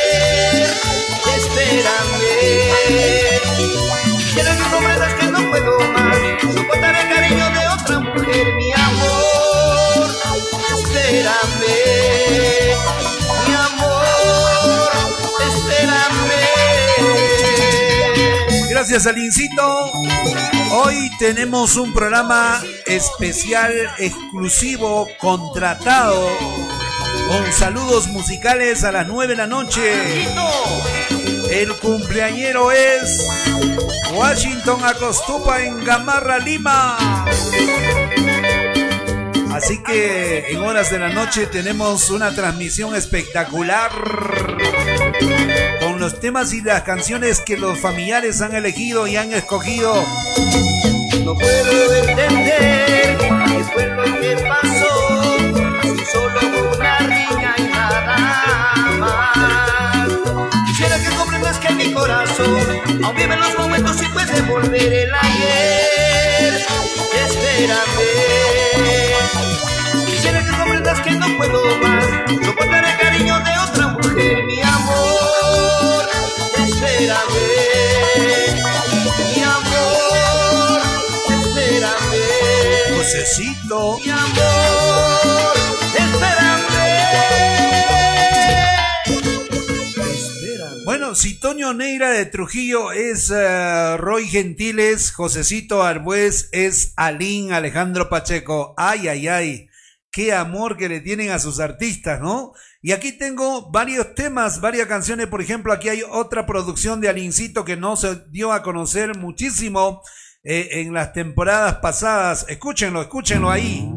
[18.90, 19.92] Gracias, Alincito.
[20.72, 26.28] Hoy tenemos un programa especial, exclusivo, contratado,
[27.28, 30.26] con saludos musicales a las 9 de la noche.
[31.52, 33.24] El cumpleañero es
[34.12, 37.26] Washington Acostupa en Gamarra, Lima.
[39.52, 43.92] Así que en horas de la noche tenemos una transmisión espectacular
[46.00, 49.92] los temas y las canciones que los familiares han elegido y han escogido.
[51.22, 55.36] No puedo entender qué fue lo que pasó.
[55.82, 58.00] Si solo fue una riña y nada
[58.98, 60.08] más.
[60.68, 66.64] Quisiera que comprendas que mi corazón aún vive los momentos y puede volver el ayer.
[67.26, 68.08] Espérame.
[70.06, 72.06] Quisiera que comprendas que no puedo más
[72.42, 74.49] soportar el cariño de otra mujer,
[75.80, 76.08] amor.
[76.58, 77.46] Espérame,
[79.34, 80.80] mi amor.
[81.40, 82.24] Espérame,
[82.96, 83.98] Josecito.
[84.04, 85.56] mi amor.
[85.94, 86.60] Espérame.
[90.84, 98.08] Bueno, si Toño Neira de Trujillo es eh, Roy Gentiles, Josecito Arbués es Alín Alejandro
[98.08, 98.74] Pacheco.
[98.76, 99.69] Ay, ay, ay.
[100.12, 102.52] Qué amor que le tienen a sus artistas, ¿no?
[102.82, 105.28] Y aquí tengo varios temas, varias canciones.
[105.28, 110.02] Por ejemplo, aquí hay otra producción de Alincito que no se dio a conocer muchísimo
[110.42, 112.44] eh, en las temporadas pasadas.
[112.48, 113.88] Escúchenlo, escúchenlo ahí.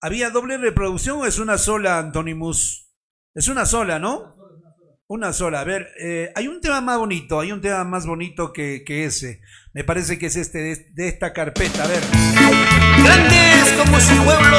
[0.00, 2.90] ¿Había doble reproducción o es una sola, Antonimus?
[3.34, 4.39] Es una sola, ¿no?
[5.10, 5.62] Una sola.
[5.62, 9.40] A ver, eh, hay un tema más bonito, hay un tema más bonito que, ese.
[9.72, 11.82] Me parece que es este de, esta carpeta.
[11.82, 12.00] A ver.
[13.02, 14.56] Grandes como su pueblo,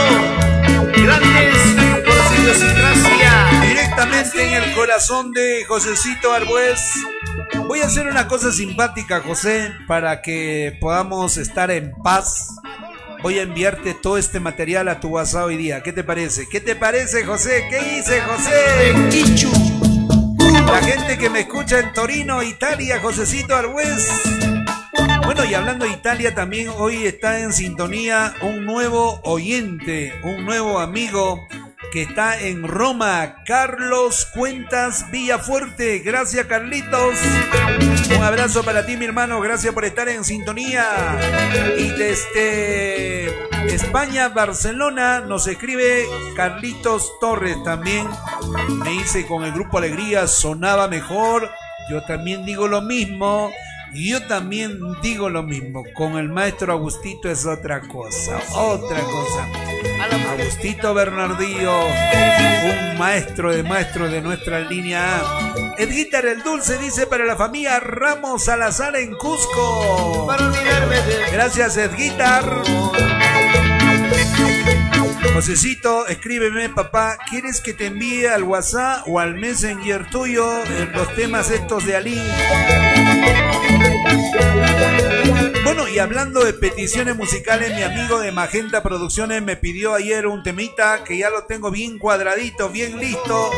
[1.04, 1.56] grandes
[2.04, 3.62] por su idiosincrasia.
[3.66, 6.82] Directamente en el corazón de Josecito Arbués.
[7.70, 12.49] Voy a hacer una cosa simpática, José, para que podamos estar en paz
[13.24, 15.82] voy a enviarte todo este material a tu WhatsApp hoy día.
[15.82, 16.49] ¿Qué te parece?
[16.52, 17.68] ¿Qué te parece, José?
[17.70, 19.91] ¿Qué dice José?
[20.72, 24.09] La gente que me escucha en Torino, Italia, Josecito Arbués.
[25.26, 30.80] Bueno, y hablando de Italia, también hoy está en sintonía un nuevo oyente, un nuevo
[30.80, 31.45] amigo
[31.92, 36.00] que está en Roma, Carlos Cuentas Villafuerte.
[36.00, 37.16] Gracias, Carlitos.
[38.16, 39.42] Un abrazo para ti, mi hermano.
[39.42, 40.86] Gracias por estar en sintonía.
[41.78, 43.26] Y desde
[43.74, 46.06] España, Barcelona, nos escribe
[46.36, 48.08] Carlitos Torres también.
[48.84, 51.50] Me dice con el grupo Alegría sonaba mejor.
[51.90, 53.52] Yo también digo lo mismo.
[53.94, 59.48] Yo también digo lo mismo, con el maestro Agustito es otra cosa, otra cosa.
[60.32, 65.54] Agustito Bernardillo, un maestro de maestros de nuestra línea A.
[65.78, 70.28] Edguitar el Dulce dice para la familia Ramos Salazar en Cusco.
[71.32, 72.62] Gracias Edguitar.
[75.34, 80.46] Josecito, escríbeme, papá, ¿quieres que te envíe al WhatsApp o al Messenger tuyo
[80.94, 82.22] los temas estos de Ali?
[85.64, 90.43] Bueno, y hablando de peticiones musicales, mi amigo de Magenta Producciones me pidió ayer un
[90.43, 93.51] temita que ya lo tengo bien cuadradito, bien listo,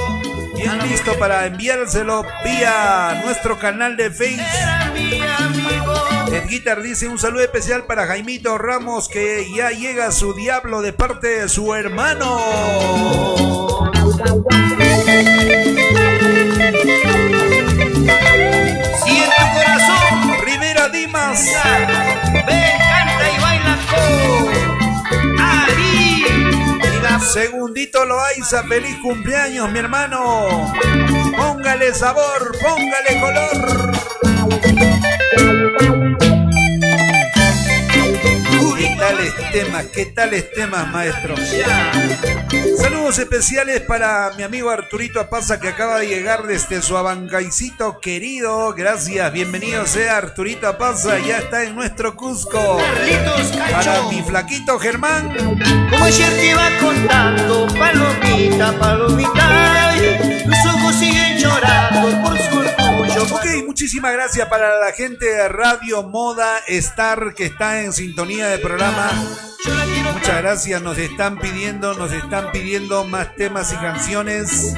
[0.55, 4.45] bien listo para enviárselo vía nuestro canal de Facebook.
[6.31, 10.91] Ed Guitar dice un saludo especial para Jaimito Ramos que ya llega su diablo de
[10.91, 12.39] parte de su hermano.
[21.13, 21.45] Dimas.
[22.33, 26.25] Ven, canta y baila con Ari.
[27.33, 30.73] Segundito Loaiza, feliz cumpleaños, mi hermano.
[31.37, 35.12] Póngale sabor, póngale color.
[39.03, 41.35] Tales temas, qué tales temas, maestro.
[42.77, 48.73] Saludos especiales para mi amigo Arturito Apaza que acaba de llegar desde su abancaicito querido.
[48.73, 52.77] Gracias, bienvenido sea Arturito Apaza, ya está en nuestro Cusco.
[53.71, 55.33] Para mi flaquito Germán.
[55.89, 59.95] Como ayer te iba contando, palomita, palomita,
[60.45, 62.72] tus ojos siguen llorando por su
[63.31, 68.57] Ok, muchísimas gracias para la gente de Radio Moda Star que está en sintonía de
[68.57, 69.11] programa.
[70.13, 74.73] Muchas gracias, nos están pidiendo, nos están pidiendo más temas y canciones.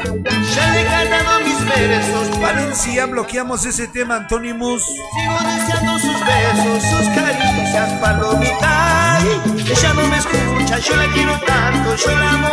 [0.55, 2.39] Ya he ganado mis versos.
[2.39, 4.83] Valencia, bloqueamos ese tema, Antonimus.
[4.83, 9.19] Sigo deseando sus besos, sus caricias, palomita.
[9.67, 12.49] Ella no me escucha, yo la quiero tanto, yo la amo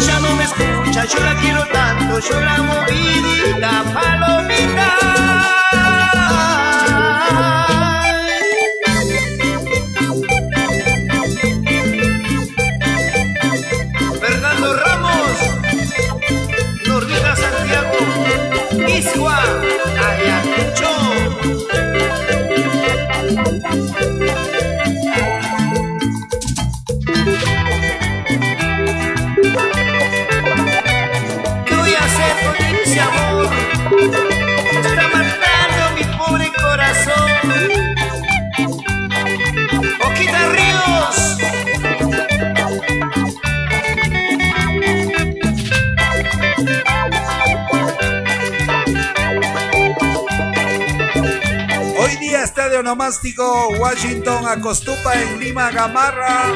[0.00, 5.53] ella no me escucha, yo la quiero tanto, yo la movidita palomita.
[53.78, 56.52] Washington Acostupa en Lima Gamarra.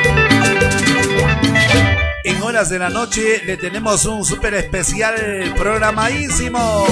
[2.22, 5.14] En horas de la noche le tenemos un súper especial
[5.57, 6.87] programadísimo.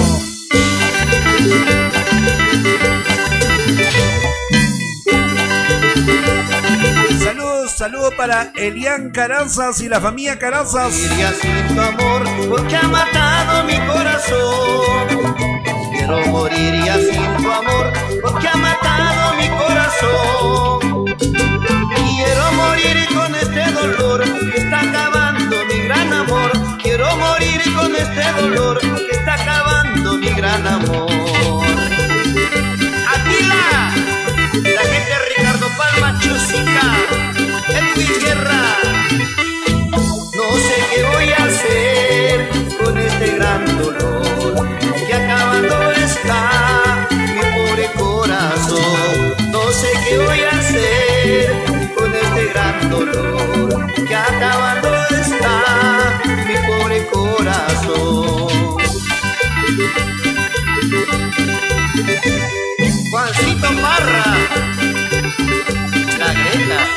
[7.19, 10.93] Saludos Saludos para Elian Carazas y la familia Carazas.
[10.93, 15.07] Moriría sin tu amor porque ha matado mi corazón.
[15.91, 19.26] Quiero morir ya sin tu amor porque ha matado
[21.95, 26.51] Quiero morir con este dolor que está acabando mi gran amor.
[26.81, 31.09] Quiero morir con este dolor que está acabando mi gran amor.
[33.13, 33.91] Atila,
[34.53, 36.85] la gente Ricardo Palma Chusica,
[37.69, 38.61] Edwin Guerra.
[39.89, 42.49] No sé qué voy a hacer
[42.83, 44.26] con este gran dolor
[63.09, 64.23] Juancito Marra,
[66.17, 66.96] la Greta.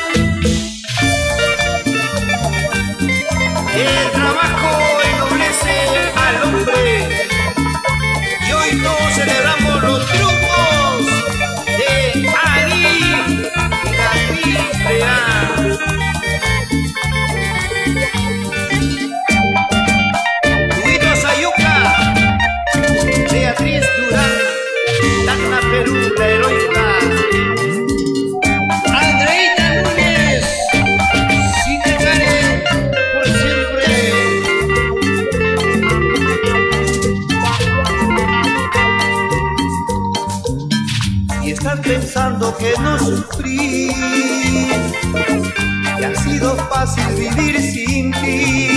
[46.41, 48.69] Sido fácil vivir sin ti.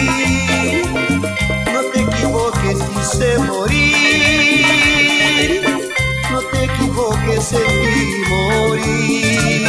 [1.73, 4.67] No te equivoques, quise morir.
[6.31, 9.69] No te equivoques, sentí morir.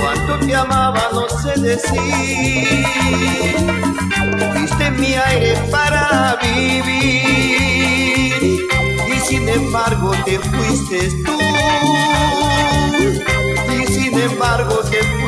[0.00, 2.86] Cuánto te amaba, no sé decir.
[4.54, 7.58] Diste mi aire para vivir.
[9.14, 11.38] Y sin embargo te fuiste tú.
[13.72, 15.27] Y sin embargo te fuiste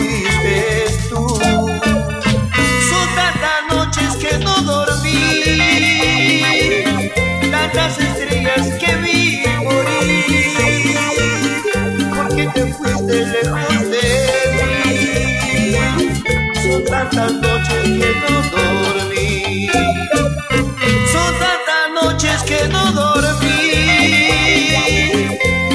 [17.11, 19.69] tantas noches que no dormí,
[21.13, 24.29] son tantas noches que no dormí,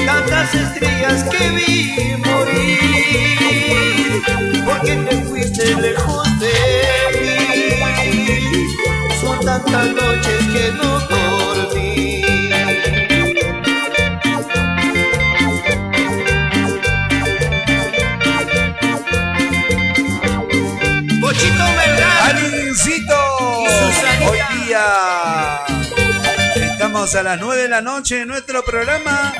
[0.06, 4.22] tantas estrellas que vi morir,
[4.64, 6.54] porque te fuiste lejos de
[7.20, 7.34] mí.
[9.20, 11.15] Son tantas noches que no dormí.
[24.76, 25.64] Día
[26.72, 29.32] estamos a las 9 de la noche en nuestro programa.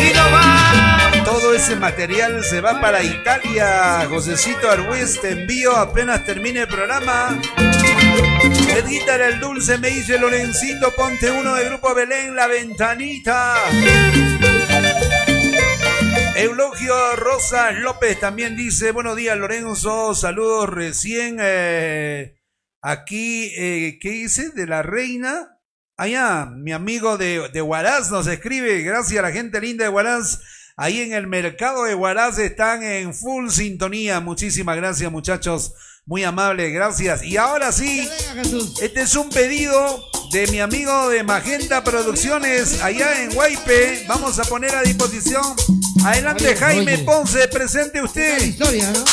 [0.00, 1.24] y no va.
[1.24, 4.06] Todo ese material se va para Italia.
[4.08, 7.40] Josecito Arbues, te envío apenas termine el programa.
[8.76, 13.56] Edguita era el dulce, me dice Lorencito, ponte uno de Grupo Belén, la ventanita.
[16.36, 22.34] Eulogio Rosas López también dice, buenos días Lorenzo, saludos recién eh,
[22.84, 24.50] aquí, eh, ¿qué dice?
[24.50, 25.58] De la reina.
[25.96, 30.40] Allá, mi amigo de, de Huaraz nos escribe, gracias a la gente linda de Huaraz.
[30.76, 34.18] Ahí en el mercado de Huaraz están en full sintonía.
[34.20, 35.72] Muchísimas gracias muchachos,
[36.04, 37.22] muy amables, gracias.
[37.22, 38.08] Y ahora sí,
[38.82, 44.04] este es un pedido de mi amigo de Magenta Producciones allá en Guaype.
[44.08, 45.44] Vamos a poner a disposición.
[46.04, 47.04] Adelante Oye, Jaime oye.
[47.04, 48.42] Ponce, presente usted.
[48.42, 49.04] historia, ¿no?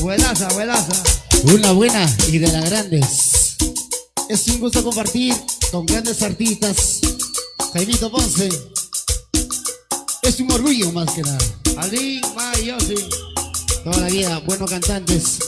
[0.00, 1.02] Buenaza, buenaza.
[1.52, 3.56] Una buena y de las grandes.
[4.30, 5.34] Es un gusto compartir
[5.70, 7.00] con grandes artistas.
[7.74, 8.48] Jaimito Ponce.
[10.22, 11.38] Es un orgullo más que nada.
[11.76, 12.94] Alín, May, Yossi.
[13.84, 15.38] Toda la vida, buenos cantantes.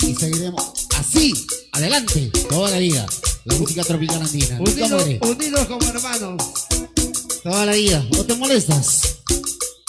[0.00, 1.34] Y seguiremos así,
[1.72, 3.06] adelante, toda la vida.
[3.44, 4.58] La música tropical andina.
[4.58, 6.42] Unidos, unidos como hermanos.
[7.42, 8.02] Toda la vida.
[8.12, 9.18] ¿No te molestas?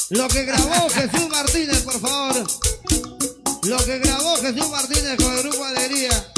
[0.10, 2.46] Lo que grabó Jesús Martínez, por favor.
[3.64, 6.10] Lo que grabó Jesús Martínez con el grupo Alegría.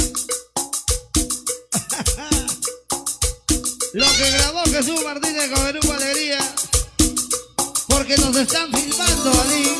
[3.94, 6.40] Lo que grabó Jesús Martínez con el grupo Alegría.
[7.88, 9.72] Porque nos están filmando, Ali.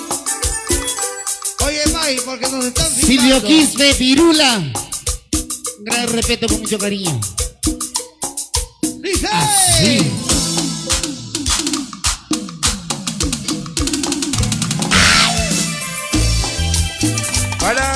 [1.66, 3.08] Oye, May, porque nos están filmando.
[3.08, 4.64] Silvio Quispe, Pirula.
[5.80, 7.20] Gran respeto con mucho cariño.
[9.02, 9.28] Dice.
[9.28, 10.23] Así.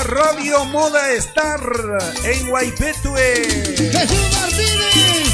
[0.07, 1.59] Radio Moda Star
[2.23, 3.43] en Guaipetue.
[3.91, 5.27] Jesús Martínez.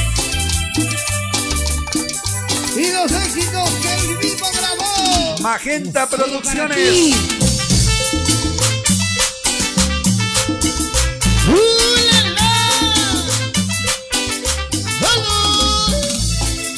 [2.76, 5.38] Y los éxitos que él mismo grabó.
[5.41, 7.13] Magenta Producciones.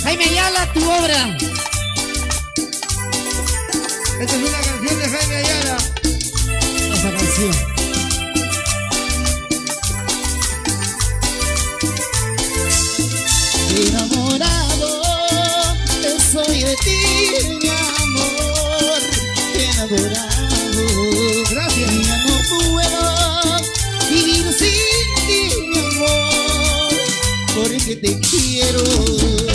[0.03, 1.37] Jaime Ayala, tu obra.
[4.19, 5.77] Esta es una canción de Jaime Ayala.
[6.93, 7.74] Esa canción.
[16.75, 19.01] De ti, mi amor.
[19.53, 21.43] Enamorado.
[21.49, 22.07] Gracias.
[22.07, 23.01] Ya no puedo
[24.09, 26.93] vivir sin ti, mi amor.
[27.53, 29.54] Porque te quiero.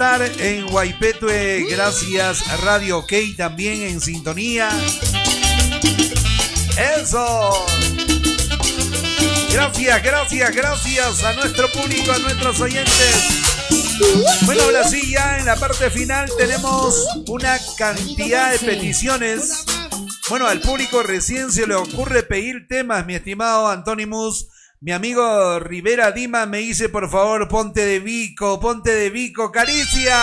[0.00, 1.66] Moda Star en Guaipetue.
[1.68, 4.70] Gracias, Radio OK también en sintonía.
[6.98, 7.66] Eso.
[9.52, 13.42] Gracias, gracias, gracias a nuestro público, a nuestros oyentes.
[14.46, 19.66] Bueno, ahora sí, ya en la parte final tenemos una cantidad de peticiones.
[20.30, 24.48] Bueno, al público recién se le ocurre pedir temas, mi estimado Antonimus.
[24.82, 30.16] Mi amigo Rivera Dima me dice, por favor, ponte de Vico, ponte de Vico, caricia.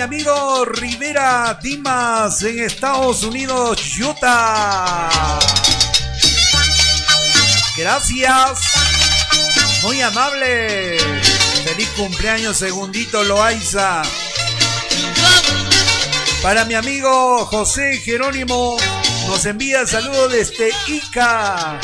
[0.00, 5.10] Mi amigo Rivera Dimas en Estados Unidos, Utah.
[7.76, 8.60] Gracias.
[9.82, 10.96] Muy amable.
[11.64, 14.00] Feliz cumpleaños, segundito Loaiza.
[16.42, 18.78] Para mi amigo José Jerónimo,
[19.26, 21.78] nos envía saludos desde Ica.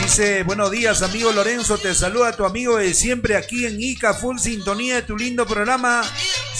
[0.00, 4.38] dice, buenos días amigo Lorenzo, te saluda tu amigo de siempre aquí en ICA, full
[4.38, 6.02] sintonía de tu lindo programa.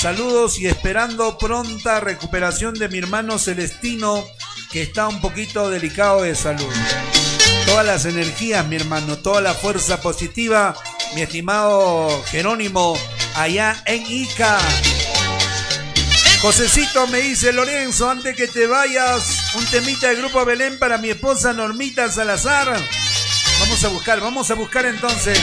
[0.06, 4.24] Saludos y esperando pronta recuperación de mi hermano Celestino,
[4.70, 6.72] que está un poquito delicado de salud.
[7.66, 10.76] Todas las energías, mi hermano, toda la fuerza positiva,
[11.16, 12.96] mi estimado Jerónimo,
[13.34, 14.60] allá en Ica.
[16.40, 21.10] Josecito me dice, Lorenzo, antes que te vayas, un temita del grupo Belén para mi
[21.10, 22.80] esposa Normita Salazar.
[23.58, 25.36] Vamos a buscar, vamos a buscar entonces.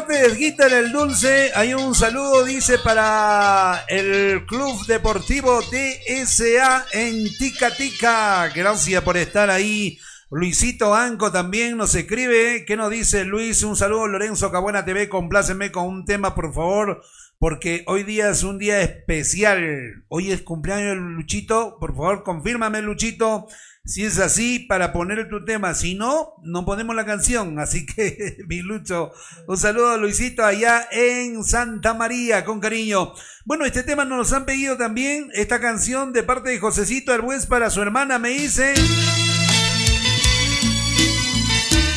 [0.00, 7.24] Parte de Guitar el Dulce, hay un saludo, dice, para el Club Deportivo DSA en
[7.36, 8.48] Tica.
[8.54, 9.98] Gracias por estar ahí.
[10.30, 12.64] Luisito Anco también nos escribe.
[12.64, 13.64] ¿Qué nos dice Luis?
[13.64, 15.08] Un saludo, Lorenzo Cabuena TV.
[15.08, 17.02] Compláceme con un tema, por favor,
[17.38, 20.04] porque hoy día es un día especial.
[20.08, 21.76] Hoy es cumpleaños de Luchito.
[21.78, 23.46] Por favor, confírmame, Luchito.
[23.84, 25.72] Si es así, para poner tu tema.
[25.74, 27.58] Si no, no ponemos la canción.
[27.60, 29.12] Así que, mi Lucho,
[29.46, 33.14] un saludo a Luisito allá en Santa María, con cariño.
[33.44, 35.30] Bueno, este tema nos han pedido también.
[35.32, 38.74] Esta canción de parte de Josecito Arbuez para su hermana, me dice.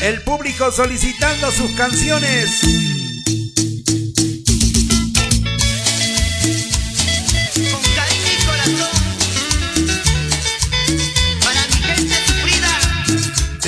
[0.03, 2.90] El público solicitando sus canciones.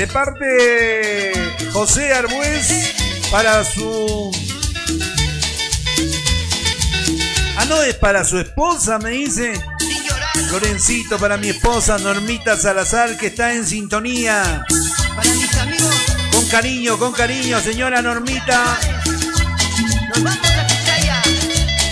[0.04, 2.93] De parte de José Arbuez
[3.32, 4.30] para su...
[7.56, 9.54] Ah, no, es para su esposa, me dice.
[10.51, 14.66] Lorencito, para mi esposa Normita Salazar, que está en sintonía.
[15.16, 15.95] para mis amigos,
[16.34, 18.78] Con cariño, con cariño, señora Normita.
[20.10, 21.24] nos vamos a.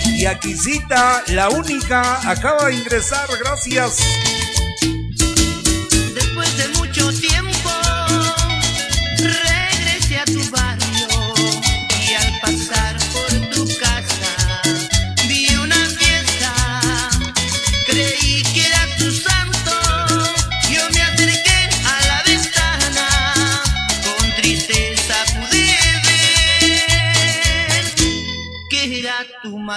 [0.06, 4.00] Y Aquisita, la única, acaba de ingresar, gracias.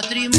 [0.02, 0.35] Tu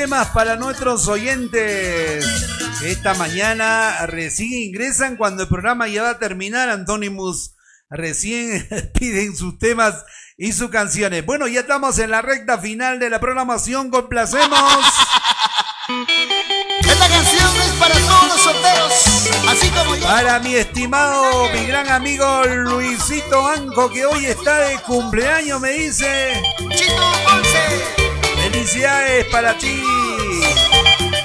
[0.00, 2.24] temas para nuestros oyentes.
[2.82, 7.54] Esta mañana recién ingresan cuando el programa ya va a terminar, Antonimus.
[7.90, 8.66] Recién
[8.98, 10.06] piden sus temas
[10.38, 11.26] y sus canciones.
[11.26, 13.90] Bueno, ya estamos en la recta final de la programación.
[13.90, 14.84] Complacemos.
[16.80, 18.92] Esta canción es para todos los solteros,
[19.50, 20.02] así como yo.
[20.06, 26.40] Para mi estimado, mi gran amigo Luisito Anco, que hoy está de cumpleaños, me dice.
[26.70, 27.99] Chito Ponce.
[28.60, 29.82] Felicidades para ti.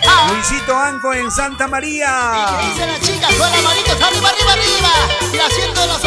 [0.08, 0.32] Ah.
[0.32, 2.48] Luisito Anco en Santa María.
[2.62, 3.34] ¿Qué dicen las chicas?
[3.36, 4.90] Con manitos arriba, arriba, arriba.
[5.34, 6.05] Y haciendo las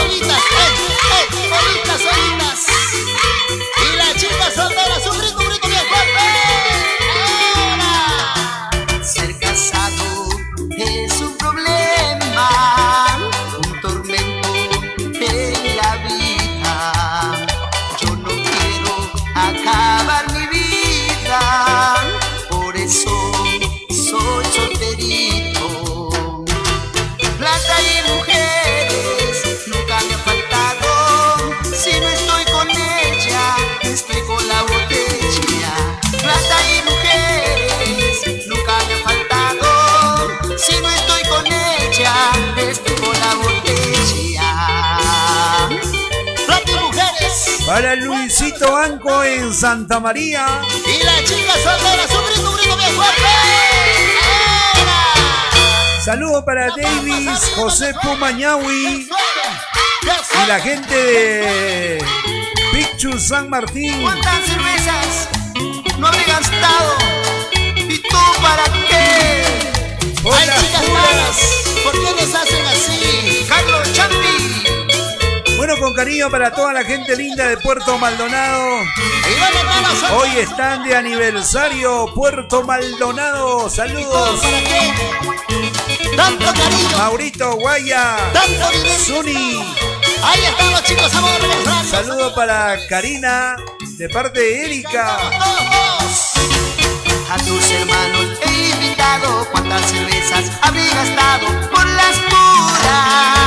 [50.09, 50.63] María.
[50.87, 53.23] Y las chicas solteras, un grito, un grito bien fuerte.
[54.73, 56.03] Ahora.
[56.03, 62.05] Saludo para Davis, José Pumañahui y la gente de
[62.73, 64.01] Picchu San Martín.
[64.01, 65.29] ¿Cuántas cervezas
[65.99, 66.97] no habré gastado?
[67.77, 69.45] ¿Y tú para qué?
[70.25, 71.37] Hola, Hay chicas malas,
[71.85, 72.68] ¿por qué les hacen
[75.79, 78.81] con cariño para toda la gente linda de Puerto Maldonado.
[80.13, 83.69] Hoy están de aniversario Puerto Maldonado.
[83.71, 84.41] Saludos.
[86.17, 88.17] Tanto cariño, Maurito Guaya.
[88.33, 88.69] tanto.
[89.05, 89.63] Zuni.
[90.23, 91.89] Ahí están los chicos amores.
[91.91, 93.57] Saludo para Karina
[93.97, 95.19] de parte de Erika.
[97.31, 103.39] A tus hermanos he invitado cuántas cervezas habré gastado por las puras.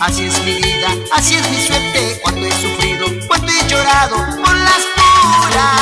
[0.00, 4.56] Así es mi vida, así es mi suerte, cuánto he sufrido, cuánto he llorado por
[4.56, 5.74] las puras.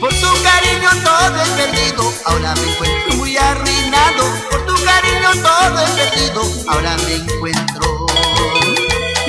[0.00, 4.24] Por tu cariño todo he perdido, ahora me encuentro muy arruinado.
[4.50, 8.06] Por tu cariño todo he perdido, ahora me encuentro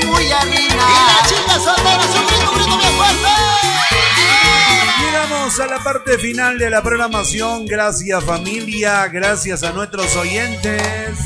[0.07, 1.14] muy arruinado.
[5.55, 7.65] Llegamos a la parte final de la programación.
[7.65, 11.17] Gracias familia, gracias a nuestros oyentes.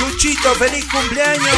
[0.00, 1.54] Luchito, feliz cumpleaños.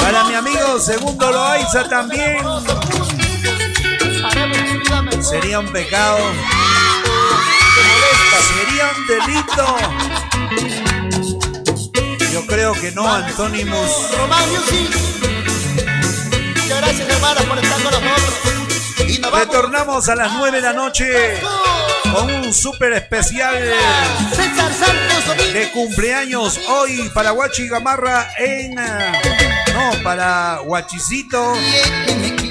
[0.00, 2.44] Para mi amigo Segundo Loaiza también.
[5.22, 6.18] Sería un pecado.
[8.54, 9.76] Sería un delito.
[12.32, 13.88] Yo creo que no, Antónimos.
[16.72, 19.08] Muchas gracias, hermanos, por estar con nosotros.
[19.08, 19.32] Y nos.
[19.32, 21.40] Retornamos a las 9 de la noche
[22.10, 23.54] con un súper especial
[25.52, 28.74] de cumpleaños hoy para Guachi Gamarra en.
[28.74, 31.54] No, para Guachicito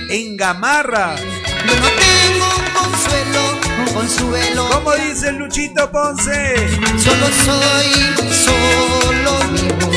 [0.09, 1.15] en Gamarra.
[1.15, 4.69] Yo no tengo un consuelo, un consuelo.
[4.71, 6.55] ¿Cómo dice Luchito Ponce?
[6.99, 9.89] Solo soy, solo vivo.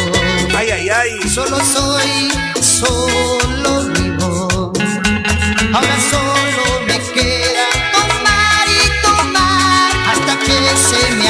[0.56, 1.28] Ay, ay, ay.
[1.28, 2.32] Solo soy,
[2.62, 3.83] solo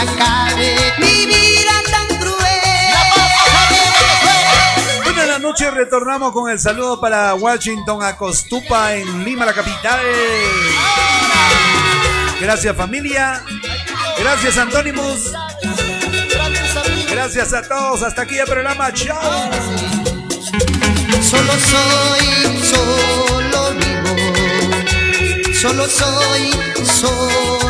[0.08, 2.36] acabe mi vida tan cruel.
[5.04, 10.00] Bueno, en la noche retornamos con el saludo para Washington Acostupa en Lima, la capital.
[12.40, 13.42] Gracias familia.
[14.18, 15.32] Gracias Antónimos.
[17.10, 18.02] Gracias a todos.
[18.02, 18.92] Hasta aquí el programa.
[18.92, 19.50] Chao.
[21.22, 22.26] Solo soy,
[22.62, 24.16] solo vivo.
[25.54, 26.50] Solo soy,
[26.84, 27.63] solo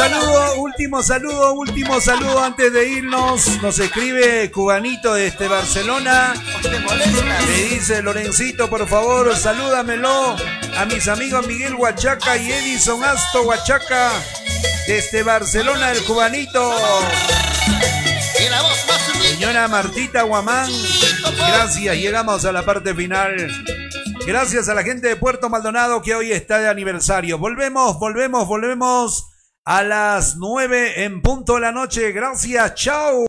[0.00, 3.60] saludo, último saludo, último saludo antes de irnos.
[3.60, 6.32] Nos escribe Cubanito desde este Barcelona.
[7.46, 10.36] Me dice Lorencito, por favor, salúdamelo
[10.78, 14.12] a mis amigos Miguel Huachaca y Edison Asto Huachaca
[14.86, 16.74] desde este Barcelona, el Cubanito.
[19.28, 20.70] Señora Martita Guamán,
[21.36, 21.96] gracias.
[21.96, 23.36] Llegamos a la parte final.
[24.26, 27.36] Gracias a la gente de Puerto Maldonado que hoy está de aniversario.
[27.36, 29.29] Volvemos, volvemos, volvemos
[29.70, 32.10] a las 9 en punto de la noche.
[32.10, 33.18] Gracias, chao.